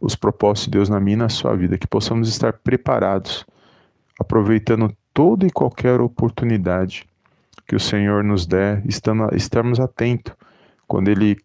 os 0.00 0.14
propósitos 0.14 0.64
de 0.64 0.70
Deus 0.70 0.88
na 0.88 1.00
minha 1.00 1.14
e 1.14 1.18
na 1.18 1.28
sua 1.28 1.56
vida, 1.56 1.76
que 1.76 1.86
possamos 1.86 2.28
estar 2.28 2.52
preparados, 2.52 3.44
aproveitando 4.22 4.96
toda 5.12 5.46
e 5.46 5.50
qualquer 5.50 6.00
oportunidade 6.00 7.04
que 7.66 7.76
o 7.76 7.80
Senhor 7.80 8.24
nos 8.24 8.46
der, 8.46 8.82
estando, 8.86 9.28
estarmos 9.34 9.78
atentos 9.78 10.32
quando 10.86 11.08
Ele 11.08 11.36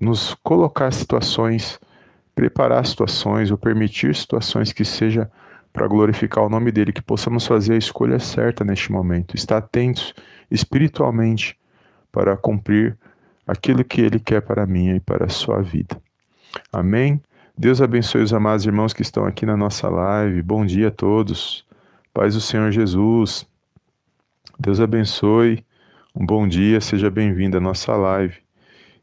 nos 0.00 0.34
colocar 0.42 0.90
situações, 0.92 1.78
preparar 2.34 2.84
situações 2.86 3.50
ou 3.50 3.58
permitir 3.58 4.14
situações 4.14 4.72
que 4.72 4.84
seja 4.84 5.30
para 5.72 5.86
glorificar 5.86 6.44
o 6.44 6.48
nome 6.48 6.72
dele, 6.72 6.92
que 6.92 7.02
possamos 7.02 7.46
fazer 7.46 7.74
a 7.74 7.78
escolha 7.78 8.18
certa 8.18 8.64
neste 8.64 8.90
momento, 8.90 9.36
estar 9.36 9.58
atentos 9.58 10.14
espiritualmente 10.50 11.58
para 12.10 12.36
cumprir 12.36 12.96
aquilo 13.46 13.84
que 13.84 14.00
ele 14.00 14.18
quer 14.18 14.40
para 14.40 14.66
mim 14.66 14.94
e 14.94 15.00
para 15.00 15.26
a 15.26 15.28
sua 15.28 15.62
vida. 15.62 16.00
Amém? 16.72 17.20
Deus 17.56 17.82
abençoe 17.82 18.22
os 18.22 18.32
amados 18.32 18.64
irmãos 18.64 18.92
que 18.92 19.02
estão 19.02 19.26
aqui 19.26 19.44
na 19.44 19.56
nossa 19.56 19.88
live. 19.88 20.40
Bom 20.42 20.64
dia 20.64 20.88
a 20.88 20.92
todos. 20.92 21.67
Paz 22.18 22.34
do 22.34 22.40
Senhor 22.40 22.72
Jesus. 22.72 23.46
Deus 24.58 24.80
abençoe. 24.80 25.64
Um 26.12 26.26
bom 26.26 26.48
dia, 26.48 26.80
seja 26.80 27.08
bem-vindo 27.08 27.56
à 27.56 27.60
nossa 27.60 27.94
live. 27.94 28.34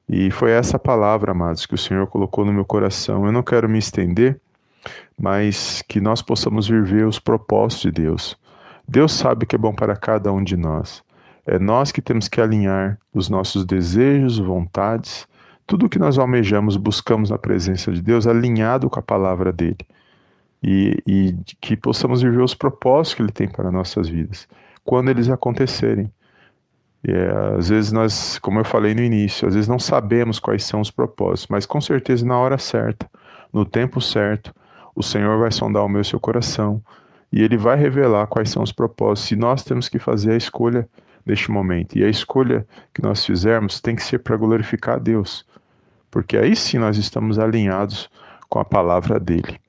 E 0.10 0.30
foi 0.30 0.52
essa 0.52 0.78
palavra, 0.78 1.32
amados, 1.32 1.66
que 1.66 1.74
o 1.74 1.78
Senhor 1.78 2.08
colocou 2.08 2.44
no 2.44 2.52
meu 2.52 2.66
coração. 2.66 3.26
Eu 3.26 3.32
não 3.32 3.42
quero 3.42 3.70
me 3.70 3.80
estender, 3.80 4.38
mas 5.18 5.82
que 5.88 6.02
nós 6.02 6.22
possamos 6.22 6.68
viver 6.68 7.08
os 7.08 7.18
propósitos 7.18 7.84
de 7.84 7.92
Deus. 8.04 8.38
Deus 8.86 9.14
sabe 9.14 9.46
que 9.46 9.56
é 9.56 9.58
bom 9.58 9.74
para 9.74 9.96
cada 9.96 10.34
um 10.34 10.44
de 10.44 10.58
nós. 10.58 11.02
É 11.46 11.58
nós 11.58 11.94
que 11.94 12.02
temos 12.02 12.28
que 12.28 12.42
alinhar 12.42 13.00
os 13.14 13.30
nossos 13.30 13.64
desejos, 13.64 14.40
vontades, 14.40 15.26
tudo 15.66 15.86
o 15.86 15.90
que 15.90 15.98
nós 15.98 16.18
almejamos, 16.18 16.76
buscamos 16.76 17.30
na 17.30 17.38
presença 17.38 17.94
de 17.94 18.02
Deus, 18.02 18.28
alinhado 18.28 18.90
com 18.90 19.00
a 19.00 19.02
palavra 19.02 19.54
dele. 19.54 19.88
E, 20.68 20.98
e 21.06 21.36
que 21.62 21.78
possamos 21.78 22.24
viver 22.24 22.42
os 22.42 22.56
propósitos 22.56 23.14
que 23.14 23.22
ele 23.22 23.32
tem 23.32 23.48
para 23.48 23.72
nossas 23.72 24.10
vidas, 24.10 24.48
quando 24.84 25.10
eles 25.10 25.30
acontecerem. 25.30 26.12
É, 27.08 27.56
às 27.60 27.70
vezes 27.70 27.92
nós, 27.92 28.40
como 28.40 28.60
eu 28.60 28.66
falei 28.66 28.96
no 28.96 29.02
início, 29.02 29.48
às 29.48 29.54
vezes 29.54 29.70
não 29.70 29.78
sabemos 29.78 30.40
quais 30.40 30.64
são 30.64 30.82
os 30.82 30.90
propósitos, 30.90 31.48
mas 31.50 31.66
com 31.68 31.80
certeza 31.80 32.26
na 32.26 32.36
hora 32.36 32.58
certa, 32.58 33.08
no 33.54 33.64
tempo 33.64 34.02
certo, 34.02 34.52
o 34.96 35.04
Senhor 35.04 35.38
vai 35.38 35.52
sondar 35.52 35.86
o 35.86 35.90
meu 35.90 36.02
e 36.02 36.06
seu 36.06 36.20
coração 36.20 36.82
e 37.32 37.44
ele 37.44 37.58
vai 37.58 37.78
revelar 37.78 38.26
quais 38.28 38.50
são 38.50 38.64
os 38.64 38.72
propósitos. 38.72 39.32
E 39.32 39.36
nós 39.36 39.64
temos 39.64 39.90
que 39.90 40.00
fazer 40.00 40.32
a 40.32 40.38
escolha 40.38 40.88
neste 41.26 41.52
momento. 41.52 41.98
E 41.98 42.04
a 42.04 42.10
escolha 42.10 42.66
que 42.94 43.02
nós 43.02 43.26
fizermos 43.26 43.82
tem 43.82 43.96
que 43.96 44.04
ser 44.04 44.20
para 44.20 44.38
glorificar 44.38 44.96
a 44.96 45.00
Deus, 45.00 45.46
porque 46.10 46.38
aí 46.38 46.56
sim 46.56 46.78
nós 46.78 46.98
estamos 46.98 47.38
alinhados 47.38 48.10
com 48.50 48.60
a 48.60 48.66
palavra 48.66 49.20
dele. 49.20 49.60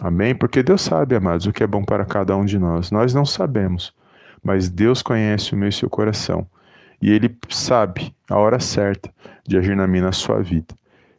Amém? 0.00 0.34
Porque 0.34 0.62
Deus 0.62 0.82
sabe, 0.82 1.16
amados, 1.16 1.46
o 1.46 1.52
que 1.52 1.62
é 1.62 1.66
bom 1.66 1.84
para 1.84 2.04
cada 2.04 2.36
um 2.36 2.44
de 2.44 2.58
nós. 2.58 2.90
Nós 2.90 3.12
não 3.12 3.24
sabemos, 3.24 3.92
mas 4.42 4.68
Deus 4.68 5.02
conhece 5.02 5.54
o 5.54 5.56
meu 5.56 5.68
e 5.68 5.72
seu 5.72 5.90
coração 5.90 6.46
e 7.00 7.10
ele 7.10 7.36
sabe 7.48 8.14
a 8.28 8.36
hora 8.36 8.58
certa 8.58 9.12
de 9.46 9.56
agir 9.56 9.76
na 9.76 9.86
minha 9.86 10.04
na 10.04 10.12
sua 10.12 10.42
vida. 10.42 10.74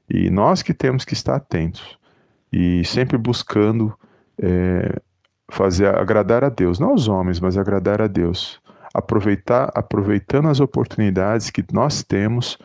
E 0.09 0.29
nós 0.29 0.61
que 0.61 0.73
temos 0.73 1.05
que 1.05 1.13
estar 1.13 1.35
atentos 1.35 1.97
e 2.51 2.83
sempre 2.83 3.17
buscando 3.17 3.93
é, 4.41 4.99
fazer 5.51 5.87
agradar 5.95 6.43
a 6.43 6.49
Deus, 6.49 6.79
não 6.79 6.93
os 6.93 7.07
homens, 7.07 7.39
mas 7.39 7.57
agradar 7.57 8.01
a 8.01 8.07
Deus. 8.07 8.59
Aproveitar, 8.93 9.71
aproveitando 9.75 10.49
as 10.49 10.59
oportunidades 10.59 11.49
que 11.49 11.63
nós 11.71 12.03
temos 12.03 12.57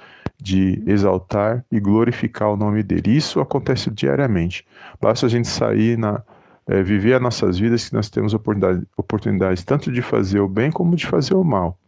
de 0.44 0.82
exaltar 0.86 1.64
e 1.72 1.80
glorificar 1.80 2.50
o 2.50 2.56
nome 2.56 2.82
dele. 2.82 3.16
Isso 3.16 3.40
acontece 3.40 3.90
diariamente. 3.90 4.66
Basta 5.00 5.24
a 5.24 5.28
gente 5.28 5.48
sair 5.48 5.96
na 5.96 6.22
é, 6.66 6.82
viver 6.82 7.14
as 7.14 7.22
nossas 7.22 7.58
vidas 7.58 7.88
que 7.88 7.94
nós 7.94 8.10
temos 8.10 8.34
oportunidade, 8.34 8.86
oportunidades 8.94 9.64
tanto 9.64 9.90
de 9.90 10.02
fazer 10.02 10.40
o 10.40 10.48
bem 10.48 10.70
como 10.70 10.94
de 10.96 11.06
fazer 11.06 11.34
o 11.34 11.42
mal. 11.42 11.78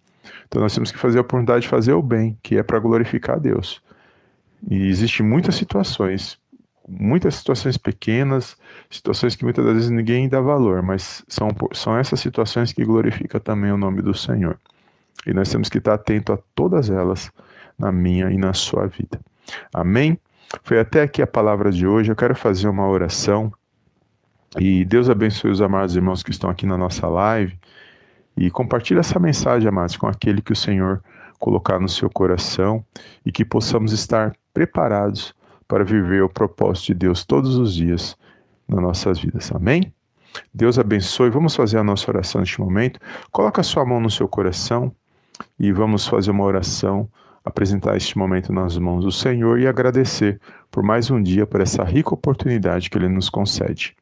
Então 0.49 0.63
nós 0.63 0.75
temos 0.75 0.91
que 0.91 0.99
fazer 0.99 1.19
a 1.19 1.21
oportunidade 1.21 1.63
de 1.63 1.69
fazer 1.69 1.93
o 1.93 2.03
bem, 2.03 2.39
que 2.43 2.57
é 2.57 2.63
para 2.63 2.79
glorificar 2.79 3.37
a 3.37 3.39
Deus. 3.39 3.83
E 4.71 4.89
existem 4.89 5.25
muitas 5.25 5.55
situações 5.55 6.39
muitas 6.89 7.35
situações 7.35 7.77
pequenas, 7.77 8.57
situações 8.89 9.35
que 9.35 9.43
muitas 9.43 9.65
das 9.65 9.75
vezes 9.75 9.91
ninguém 9.91 10.29
dá 10.29 10.41
valor, 10.41 10.83
mas 10.83 11.25
são, 11.27 11.49
são 11.73 11.99
essas 11.99 12.21
situações 12.21 12.73
que 12.73 12.85
glorificam 12.85 13.41
também 13.41 13.73
o 13.73 13.77
nome 13.77 14.01
do 14.01 14.15
Senhor. 14.15 14.57
E 15.27 15.35
nós 15.35 15.49
temos 15.49 15.69
que 15.69 15.79
estar 15.79 15.95
atento 15.95 16.33
a 16.33 16.39
todas 16.55 16.89
elas 16.89 17.29
na 17.79 17.93
minha 17.93 18.31
e 18.31 18.37
na 18.37 18.53
sua 18.53 18.87
vida. 18.87 19.21
Amém? 19.73 20.19
Foi 20.63 20.79
até 20.79 21.03
aqui 21.03 21.23
a 21.23 21.27
palavra 21.27 21.71
de 21.71 21.87
hoje. 21.87 22.11
Eu 22.11 22.17
quero 22.17 22.35
fazer 22.35 22.69
uma 22.69 22.87
oração. 22.89 23.53
E 24.59 24.85
Deus 24.85 25.11
abençoe 25.11 25.51
os 25.51 25.61
amados 25.61 25.97
irmãos 25.97 26.23
que 26.23 26.31
estão 26.31 26.49
aqui 26.49 26.67
na 26.67 26.79
nossa 26.79 27.07
live. 27.09 27.59
E 28.37 28.51
compartilhe 28.51 29.01
essa 29.01 29.19
mensagem, 29.19 29.69
amados, 29.69 29.97
com 29.97 30.07
aquele 30.07 30.41
que 30.41 30.53
o 30.53 30.57
Senhor 30.57 31.03
colocar 31.39 31.79
no 31.79 31.89
seu 31.89 32.09
coração 32.09 32.85
e 33.25 33.33
que 33.33 33.45
possamos 33.45 33.93
estar 33.93 34.35
preparados 34.55 35.35
para 35.69 35.85
viver 35.85 36.23
o 36.23 36.29
propósito 36.29 36.87
de 36.87 36.95
Deus 36.95 37.25
todos 37.25 37.57
os 37.57 37.75
dias 37.75 38.17
nas 38.69 38.81
nossas 38.81 39.19
vidas. 39.19 39.51
Amém? 39.53 39.93
Deus 40.53 40.79
abençoe. 40.79 41.31
Vamos 41.31 41.55
fazer 41.55 41.79
a 41.79 41.85
nossa 41.85 42.11
oração 42.11 42.41
neste 42.41 42.61
momento. 42.61 43.01
Coloca 43.31 43.61
a 43.61 43.65
sua 43.65 43.85
mão 43.85 44.01
no 44.01 44.11
seu 44.11 44.29
coração 44.29 44.95
e 45.59 45.73
vamos 45.73 46.07
fazer 46.07 46.31
uma 46.31 46.45
oração, 46.45 47.09
apresentar 47.47 47.97
este 47.97 48.19
momento 48.19 48.53
nas 48.53 48.77
mãos 48.77 49.05
do 49.05 49.13
Senhor 49.13 49.61
e 49.61 49.69
agradecer 49.69 50.41
por 50.69 50.83
mais 50.83 51.13
um 51.13 51.23
dia, 51.23 51.47
por 51.47 51.61
essa 51.61 51.85
rica 51.85 52.13
oportunidade 52.13 52.91
que 52.91 52.99
Ele 52.99 53.09
nos 53.09 53.31
concede. 53.31 53.95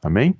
Amém? 0.00 0.36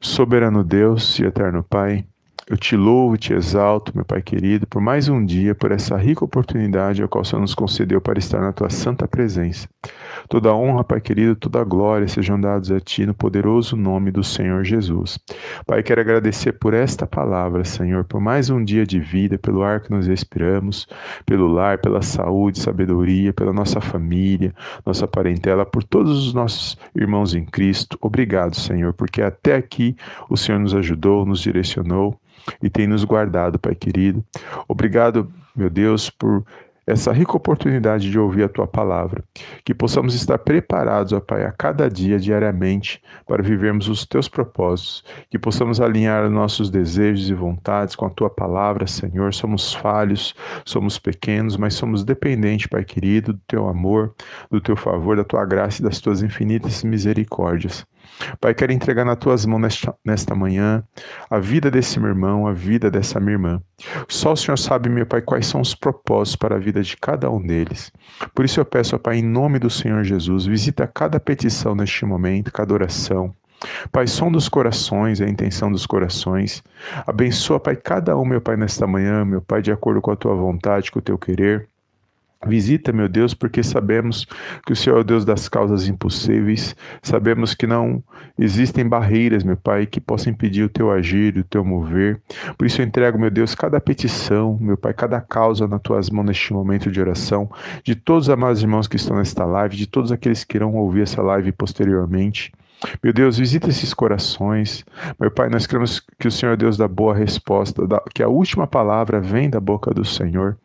Soberano 0.00 0.62
Deus 0.62 1.18
e 1.18 1.24
eterno 1.24 1.64
Pai, 1.64 2.06
eu 2.48 2.56
te 2.56 2.76
louvo 2.76 3.16
te 3.16 3.32
exalto, 3.32 3.92
meu 3.94 4.04
Pai 4.04 4.20
querido, 4.20 4.66
por 4.66 4.82
mais 4.82 5.08
um 5.08 5.24
dia, 5.24 5.54
por 5.54 5.70
essa 5.70 5.96
rica 5.96 6.24
oportunidade 6.24 7.02
a 7.02 7.06
qual 7.06 7.22
o 7.22 7.24
Senhor 7.24 7.40
nos 7.40 7.54
concedeu 7.54 8.00
para 8.00 8.18
estar 8.18 8.40
na 8.40 8.52
tua 8.52 8.68
santa 8.68 9.06
presença. 9.06 9.68
Toda 10.28 10.52
honra, 10.52 10.82
Pai 10.82 11.00
querido, 11.00 11.36
toda 11.36 11.62
glória 11.62 12.08
sejam 12.08 12.40
dados 12.40 12.72
a 12.72 12.80
ti 12.80 13.06
no 13.06 13.14
poderoso 13.14 13.76
nome 13.76 14.10
do 14.10 14.24
Senhor 14.24 14.64
Jesus. 14.64 15.20
Pai, 15.66 15.84
quero 15.84 16.00
agradecer 16.00 16.52
por 16.54 16.74
esta 16.74 17.06
palavra, 17.06 17.64
Senhor, 17.64 18.04
por 18.04 18.20
mais 18.20 18.50
um 18.50 18.62
dia 18.62 18.84
de 18.84 18.98
vida, 18.98 19.38
pelo 19.38 19.62
ar 19.62 19.80
que 19.80 19.92
nos 19.92 20.08
respiramos, 20.08 20.88
pelo 21.24 21.46
lar, 21.46 21.78
pela 21.78 22.02
saúde, 22.02 22.58
sabedoria, 22.58 23.32
pela 23.32 23.52
nossa 23.52 23.80
família, 23.80 24.52
nossa 24.84 25.06
parentela, 25.06 25.64
por 25.64 25.84
todos 25.84 26.26
os 26.26 26.34
nossos 26.34 26.76
irmãos 26.94 27.34
em 27.34 27.44
Cristo. 27.44 27.96
Obrigado, 28.00 28.56
Senhor, 28.56 28.92
porque 28.92 29.22
até 29.22 29.54
aqui 29.54 29.96
o 30.28 30.36
Senhor 30.36 30.58
nos 30.58 30.74
ajudou, 30.74 31.24
nos 31.24 31.40
direcionou 31.40 32.18
e 32.62 32.70
tem 32.70 32.86
nos 32.86 33.04
guardado, 33.04 33.58
Pai 33.58 33.74
querido. 33.74 34.24
Obrigado, 34.68 35.30
meu 35.54 35.70
Deus, 35.70 36.10
por 36.10 36.44
essa 36.86 37.12
rica 37.12 37.36
oportunidade 37.36 38.10
de 38.10 38.18
ouvir 38.18 38.44
a 38.44 38.48
tua 38.48 38.66
palavra. 38.66 39.22
Que 39.64 39.72
possamos 39.74 40.14
estar 40.14 40.38
preparados, 40.38 41.12
ó 41.12 41.20
Pai, 41.20 41.44
a 41.44 41.52
cada 41.52 41.88
dia, 41.88 42.18
diariamente, 42.18 43.00
para 43.26 43.42
vivermos 43.42 43.88
os 43.88 44.04
teus 44.04 44.28
propósitos. 44.28 45.04
Que 45.30 45.38
possamos 45.38 45.80
alinhar 45.80 46.28
nossos 46.28 46.70
desejos 46.70 47.28
e 47.30 47.34
vontades 47.34 47.94
com 47.94 48.06
a 48.06 48.10
tua 48.10 48.28
palavra, 48.28 48.86
Senhor. 48.86 49.32
Somos 49.32 49.72
falhos, 49.72 50.34
somos 50.64 50.98
pequenos, 50.98 51.56
mas 51.56 51.74
somos 51.74 52.04
dependentes, 52.04 52.66
Pai 52.66 52.84
querido, 52.84 53.32
do 53.32 53.40
teu 53.46 53.68
amor, 53.68 54.14
do 54.50 54.60
teu 54.60 54.76
favor, 54.76 55.16
da 55.16 55.24
tua 55.24 55.44
graça 55.44 55.80
e 55.80 55.84
das 55.84 56.00
tuas 56.00 56.22
infinitas 56.22 56.82
misericórdias. 56.82 57.86
Pai, 58.40 58.54
quero 58.54 58.72
entregar 58.72 59.04
nas 59.04 59.16
tuas 59.16 59.44
mãos 59.46 59.60
nesta, 59.60 59.94
nesta 60.04 60.34
manhã 60.34 60.82
a 61.30 61.38
vida 61.38 61.70
desse 61.70 61.98
meu 61.98 62.10
irmão, 62.10 62.46
a 62.46 62.52
vida 62.52 62.90
dessa 62.90 63.18
minha 63.18 63.32
irmã. 63.32 63.62
Só 64.08 64.32
o 64.32 64.36
Senhor 64.36 64.56
sabe, 64.56 64.88
meu 64.88 65.06
Pai, 65.06 65.22
quais 65.22 65.46
são 65.46 65.60
os 65.60 65.74
propósitos 65.74 66.36
para 66.36 66.56
a 66.56 66.58
vida 66.58 66.82
de 66.82 66.96
cada 66.96 67.30
um 67.30 67.44
deles. 67.44 67.92
Por 68.34 68.44
isso 68.44 68.60
eu 68.60 68.64
peço, 68.64 68.98
Pai, 68.98 69.18
em 69.18 69.22
nome 69.22 69.58
do 69.58 69.70
Senhor 69.70 70.04
Jesus, 70.04 70.46
visita 70.46 70.86
cada 70.86 71.18
petição 71.18 71.74
neste 71.74 72.04
momento, 72.04 72.52
cada 72.52 72.72
oração. 72.72 73.34
Pai, 73.90 74.06
som 74.06 74.30
dos 74.30 74.48
corações, 74.48 75.20
a 75.20 75.28
intenção 75.28 75.70
dos 75.70 75.86
corações. 75.86 76.62
Abençoa, 77.06 77.60
Pai, 77.60 77.76
cada 77.76 78.16
um, 78.16 78.24
meu 78.24 78.40
Pai, 78.40 78.56
nesta 78.56 78.86
manhã, 78.86 79.24
meu 79.24 79.40
Pai, 79.40 79.62
de 79.62 79.70
acordo 79.70 80.00
com 80.00 80.10
a 80.10 80.16
tua 80.16 80.34
vontade, 80.34 80.90
com 80.90 80.98
o 80.98 81.02
teu 81.02 81.16
querer. 81.16 81.68
Visita, 82.46 82.92
meu 82.92 83.08
Deus, 83.08 83.34
porque 83.34 83.62
sabemos 83.62 84.26
que 84.66 84.72
o 84.72 84.76
Senhor 84.76 84.96
é 84.96 85.00
o 85.00 85.04
Deus 85.04 85.24
das 85.24 85.48
causas 85.48 85.86
impossíveis, 85.86 86.74
sabemos 87.00 87.54
que 87.54 87.66
não 87.66 88.02
existem 88.36 88.86
barreiras, 88.88 89.44
meu 89.44 89.56
Pai, 89.56 89.86
que 89.86 90.00
possam 90.00 90.32
impedir 90.32 90.64
o 90.64 90.68
teu 90.68 90.90
agir, 90.90 91.36
o 91.36 91.44
teu 91.44 91.64
mover. 91.64 92.20
Por 92.58 92.66
isso 92.66 92.80
eu 92.80 92.86
entrego, 92.86 93.18
meu 93.18 93.30
Deus, 93.30 93.54
cada 93.54 93.80
petição, 93.80 94.58
meu 94.60 94.76
Pai, 94.76 94.92
cada 94.92 95.20
causa 95.20 95.68
nas 95.68 95.80
tuas 95.80 96.10
mãos 96.10 96.26
neste 96.26 96.52
momento 96.52 96.90
de 96.90 97.00
oração, 97.00 97.48
de 97.84 97.94
todos 97.94 98.26
os 98.26 98.30
amados 98.30 98.60
irmãos 98.60 98.88
que 98.88 98.96
estão 98.96 99.16
nesta 99.16 99.44
live, 99.44 99.76
de 99.76 99.86
todos 99.86 100.10
aqueles 100.10 100.42
que 100.42 100.56
irão 100.56 100.74
ouvir 100.74 101.02
essa 101.02 101.22
live 101.22 101.52
posteriormente. 101.52 102.52
Meu 103.02 103.12
Deus, 103.12 103.38
visita 103.38 103.68
esses 103.68 103.94
corações. 103.94 104.84
Meu 105.18 105.30
Pai, 105.30 105.48
nós 105.48 105.66
queremos 105.66 106.00
que 106.18 106.28
o 106.28 106.30
Senhor 106.30 106.52
é 106.52 106.56
Deus 106.56 106.76
dá 106.76 106.88
boa 106.88 107.14
resposta, 107.14 107.82
que 108.14 108.22
a 108.22 108.28
última 108.28 108.66
palavra 108.66 109.20
vem 109.20 109.48
da 109.48 109.60
boca 109.60 109.92
do 109.92 110.04
Senhor. 110.04 110.56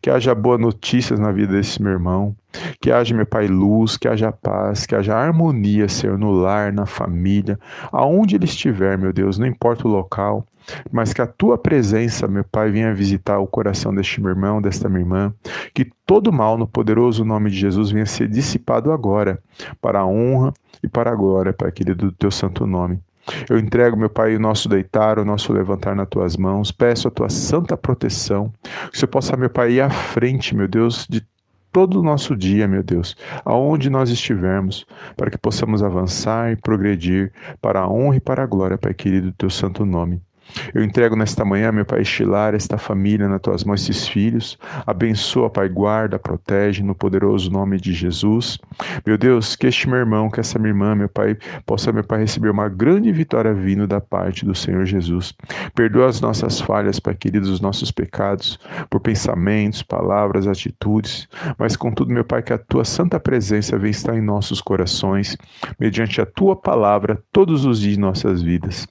Que 0.00 0.08
haja 0.08 0.34
boas 0.34 0.60
notícias 0.60 1.18
na 1.18 1.32
vida 1.32 1.52
desse 1.52 1.82
meu 1.82 1.92
irmão. 1.92 2.36
Que 2.80 2.92
haja, 2.92 3.14
meu 3.14 3.26
Pai, 3.26 3.48
luz, 3.48 3.96
que 3.96 4.06
haja 4.06 4.30
paz, 4.30 4.86
que 4.86 4.94
haja 4.94 5.16
harmonia, 5.16 5.88
Senhor, 5.88 6.16
no 6.16 6.30
lar, 6.30 6.72
na 6.72 6.86
família, 6.86 7.58
aonde 7.90 8.36
ele 8.36 8.44
estiver, 8.44 8.96
meu 8.96 9.12
Deus, 9.12 9.36
não 9.36 9.46
importa 9.46 9.88
o 9.88 9.90
local, 9.90 10.46
mas 10.90 11.12
que 11.12 11.22
a 11.22 11.26
tua 11.26 11.58
presença, 11.58 12.26
meu 12.26 12.44
Pai, 12.44 12.70
venha 12.70 12.94
visitar 12.94 13.38
o 13.38 13.46
coração 13.46 13.94
deste 13.94 14.20
meu 14.20 14.30
irmão, 14.30 14.60
desta 14.60 14.88
minha 14.88 15.00
irmã, 15.00 15.34
que 15.72 15.90
todo 16.06 16.32
mal, 16.32 16.56
no 16.56 16.66
poderoso 16.66 17.24
nome 17.24 17.50
de 17.50 17.56
Jesus, 17.56 17.90
venha 17.90 18.06
ser 18.06 18.28
dissipado 18.28 18.92
agora, 18.92 19.38
para 19.80 20.00
a 20.00 20.06
honra 20.06 20.52
e 20.82 20.88
para 20.88 21.10
a 21.10 21.14
glória, 21.14 21.52
Pai 21.52 21.70
querido, 21.72 22.06
do 22.06 22.12
teu 22.12 22.30
santo 22.30 22.66
nome. 22.66 22.98
Eu 23.48 23.58
entrego, 23.58 23.96
meu 23.96 24.10
Pai, 24.10 24.36
o 24.36 24.40
nosso 24.40 24.68
deitar, 24.68 25.18
o 25.18 25.24
nosso 25.24 25.52
levantar 25.52 25.96
nas 25.96 26.08
tuas 26.08 26.36
mãos. 26.36 26.70
Peço 26.70 27.08
a 27.08 27.10
tua 27.10 27.30
santa 27.30 27.76
proteção. 27.76 28.52
Que 28.90 28.96
o 28.96 28.98
Senhor 28.98 29.08
possa, 29.08 29.36
meu 29.36 29.48
Pai, 29.48 29.72
ir 29.72 29.80
à 29.80 29.88
frente, 29.88 30.54
meu 30.54 30.68
Deus, 30.68 31.06
de 31.08 31.26
todo 31.72 31.98
o 31.98 32.02
nosso 32.02 32.36
dia, 32.36 32.68
meu 32.68 32.84
Deus, 32.84 33.16
aonde 33.44 33.90
nós 33.90 34.08
estivermos, 34.08 34.86
para 35.16 35.28
que 35.28 35.36
possamos 35.36 35.82
avançar 35.82 36.52
e 36.52 36.56
progredir 36.56 37.32
para 37.60 37.80
a 37.80 37.88
honra 37.90 38.16
e 38.16 38.20
para 38.20 38.44
a 38.44 38.46
glória, 38.46 38.78
Pai 38.78 38.94
querido, 38.94 39.28
do 39.28 39.32
teu 39.32 39.50
santo 39.50 39.84
nome. 39.84 40.22
Eu 40.74 40.82
entrego 40.82 41.16
nesta 41.16 41.44
manhã, 41.44 41.72
meu 41.72 41.84
Pai, 41.84 42.02
estilar 42.02 42.54
esta 42.54 42.78
família 42.78 43.28
nas 43.28 43.40
tuas 43.40 43.64
mãos, 43.64 43.82
esses 43.82 44.06
filhos. 44.06 44.58
Abençoa, 44.86 45.50
Pai, 45.50 45.68
guarda, 45.68 46.18
protege 46.18 46.82
no 46.82 46.94
poderoso 46.94 47.50
nome 47.50 47.80
de 47.80 47.92
Jesus. 47.92 48.58
Meu 49.06 49.18
Deus, 49.18 49.56
que 49.56 49.66
este 49.66 49.88
meu 49.88 49.98
irmão, 49.98 50.30
que 50.30 50.40
essa 50.40 50.58
minha 50.58 50.70
irmã, 50.70 50.94
meu 50.94 51.08
Pai, 51.08 51.36
possa, 51.66 51.92
meu 51.92 52.04
Pai, 52.04 52.20
receber 52.20 52.50
uma 52.50 52.68
grande 52.68 53.12
vitória 53.12 53.52
vindo 53.52 53.86
da 53.86 54.00
parte 54.00 54.44
do 54.44 54.54
Senhor 54.54 54.84
Jesus. 54.84 55.34
Perdoa 55.74 56.08
as 56.08 56.20
nossas 56.20 56.60
falhas, 56.60 57.00
Pai 57.00 57.14
querido, 57.14 57.50
os 57.50 57.60
nossos 57.60 57.90
pecados, 57.90 58.58
por 58.90 59.00
pensamentos, 59.00 59.82
palavras, 59.82 60.46
atitudes, 60.46 61.28
mas 61.58 61.76
contudo, 61.76 62.12
meu 62.12 62.24
Pai, 62.24 62.42
que 62.42 62.52
a 62.52 62.58
tua 62.58 62.84
santa 62.84 63.18
presença 63.18 63.78
venha 63.78 63.90
estar 63.90 64.16
em 64.16 64.20
nossos 64.20 64.60
corações, 64.60 65.36
mediante 65.78 66.20
a 66.20 66.26
tua 66.26 66.56
palavra, 66.56 67.22
todos 67.32 67.64
os 67.64 67.80
dias 67.80 67.94
de 67.94 68.00
nossas 68.00 68.42
vidas. 68.42 68.86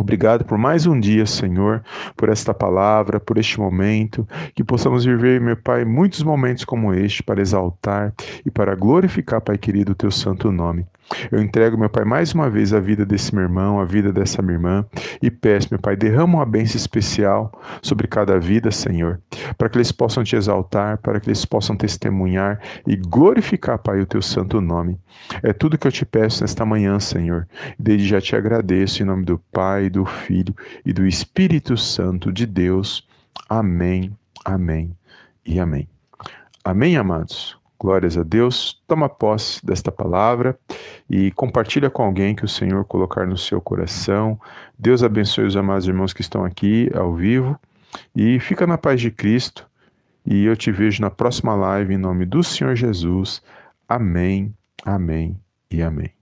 Obrigado 0.00 0.46
por 0.46 0.56
mais 0.56 0.86
um 0.86 0.98
dia, 0.98 1.26
Senhor, 1.26 1.84
por 2.16 2.30
esta 2.30 2.54
palavra, 2.54 3.20
por 3.20 3.36
este 3.36 3.60
momento, 3.60 4.26
que 4.54 4.64
possamos 4.64 5.04
viver, 5.04 5.38
meu 5.42 5.58
Pai, 5.58 5.84
muitos 5.84 6.22
momentos 6.22 6.64
como 6.64 6.94
este 6.94 7.22
para 7.22 7.42
exaltar 7.42 8.14
e 8.44 8.50
para 8.50 8.74
glorificar, 8.74 9.42
Pai 9.42 9.58
querido, 9.58 9.92
o 9.92 9.94
teu 9.94 10.10
santo 10.10 10.50
nome. 10.50 10.86
Eu 11.30 11.40
entrego, 11.40 11.76
meu 11.76 11.90
Pai, 11.90 12.04
mais 12.04 12.32
uma 12.32 12.48
vez 12.48 12.72
a 12.72 12.80
vida 12.80 13.04
desse 13.04 13.34
meu 13.34 13.42
irmão, 13.42 13.80
a 13.80 13.84
vida 13.84 14.12
dessa 14.12 14.40
minha 14.40 14.54
irmã, 14.54 14.86
e 15.20 15.30
peço, 15.30 15.68
meu 15.70 15.80
Pai, 15.80 15.96
derrama 15.96 16.38
uma 16.38 16.46
bênção 16.46 16.76
especial 16.76 17.52
sobre 17.82 18.06
cada 18.06 18.38
vida, 18.38 18.70
Senhor, 18.70 19.20
para 19.58 19.68
que 19.68 19.76
eles 19.76 19.92
possam 19.92 20.22
te 20.22 20.36
exaltar, 20.36 20.98
para 20.98 21.18
que 21.20 21.28
eles 21.28 21.44
possam 21.44 21.76
testemunhar 21.76 22.60
e 22.86 22.96
glorificar, 22.96 23.78
Pai, 23.78 24.00
o 24.00 24.06
teu 24.06 24.22
santo 24.22 24.60
nome. 24.60 24.98
É 25.42 25.52
tudo 25.52 25.78
que 25.78 25.86
eu 25.86 25.92
te 25.92 26.06
peço 26.06 26.42
nesta 26.42 26.64
manhã, 26.64 26.98
Senhor, 27.00 27.46
desde 27.78 28.06
já 28.06 28.20
te 28.20 28.36
agradeço 28.36 29.02
em 29.02 29.06
nome 29.06 29.24
do 29.24 29.38
Pai, 29.52 29.90
do 29.90 30.04
Filho 30.04 30.54
e 30.84 30.92
do 30.92 31.06
Espírito 31.06 31.76
Santo 31.76 32.32
de 32.32 32.46
Deus. 32.46 33.06
Amém, 33.48 34.16
amém 34.44 34.96
e 35.44 35.58
amém. 35.58 35.88
Amém, 36.64 36.96
amados? 36.96 37.59
Glórias 37.80 38.18
a 38.18 38.22
Deus. 38.22 38.78
Toma 38.86 39.08
posse 39.08 39.64
desta 39.64 39.90
palavra 39.90 40.58
e 41.08 41.30
compartilha 41.30 41.88
com 41.88 42.02
alguém 42.02 42.34
que 42.34 42.44
o 42.44 42.48
Senhor 42.48 42.84
colocar 42.84 43.26
no 43.26 43.38
seu 43.38 43.58
coração. 43.58 44.38
Deus 44.78 45.02
abençoe 45.02 45.46
os 45.46 45.56
amados 45.56 45.88
irmãos 45.88 46.12
que 46.12 46.20
estão 46.20 46.44
aqui 46.44 46.90
ao 46.94 47.14
vivo 47.14 47.58
e 48.14 48.38
fica 48.38 48.66
na 48.66 48.76
paz 48.76 49.00
de 49.00 49.10
Cristo. 49.10 49.66
E 50.26 50.44
eu 50.44 50.54
te 50.54 50.70
vejo 50.70 51.00
na 51.00 51.10
próxima 51.10 51.54
live 51.54 51.94
em 51.94 51.98
nome 51.98 52.26
do 52.26 52.44
Senhor 52.44 52.76
Jesus. 52.76 53.42
Amém, 53.88 54.54
amém 54.84 55.40
e 55.70 55.80
amém. 55.80 56.19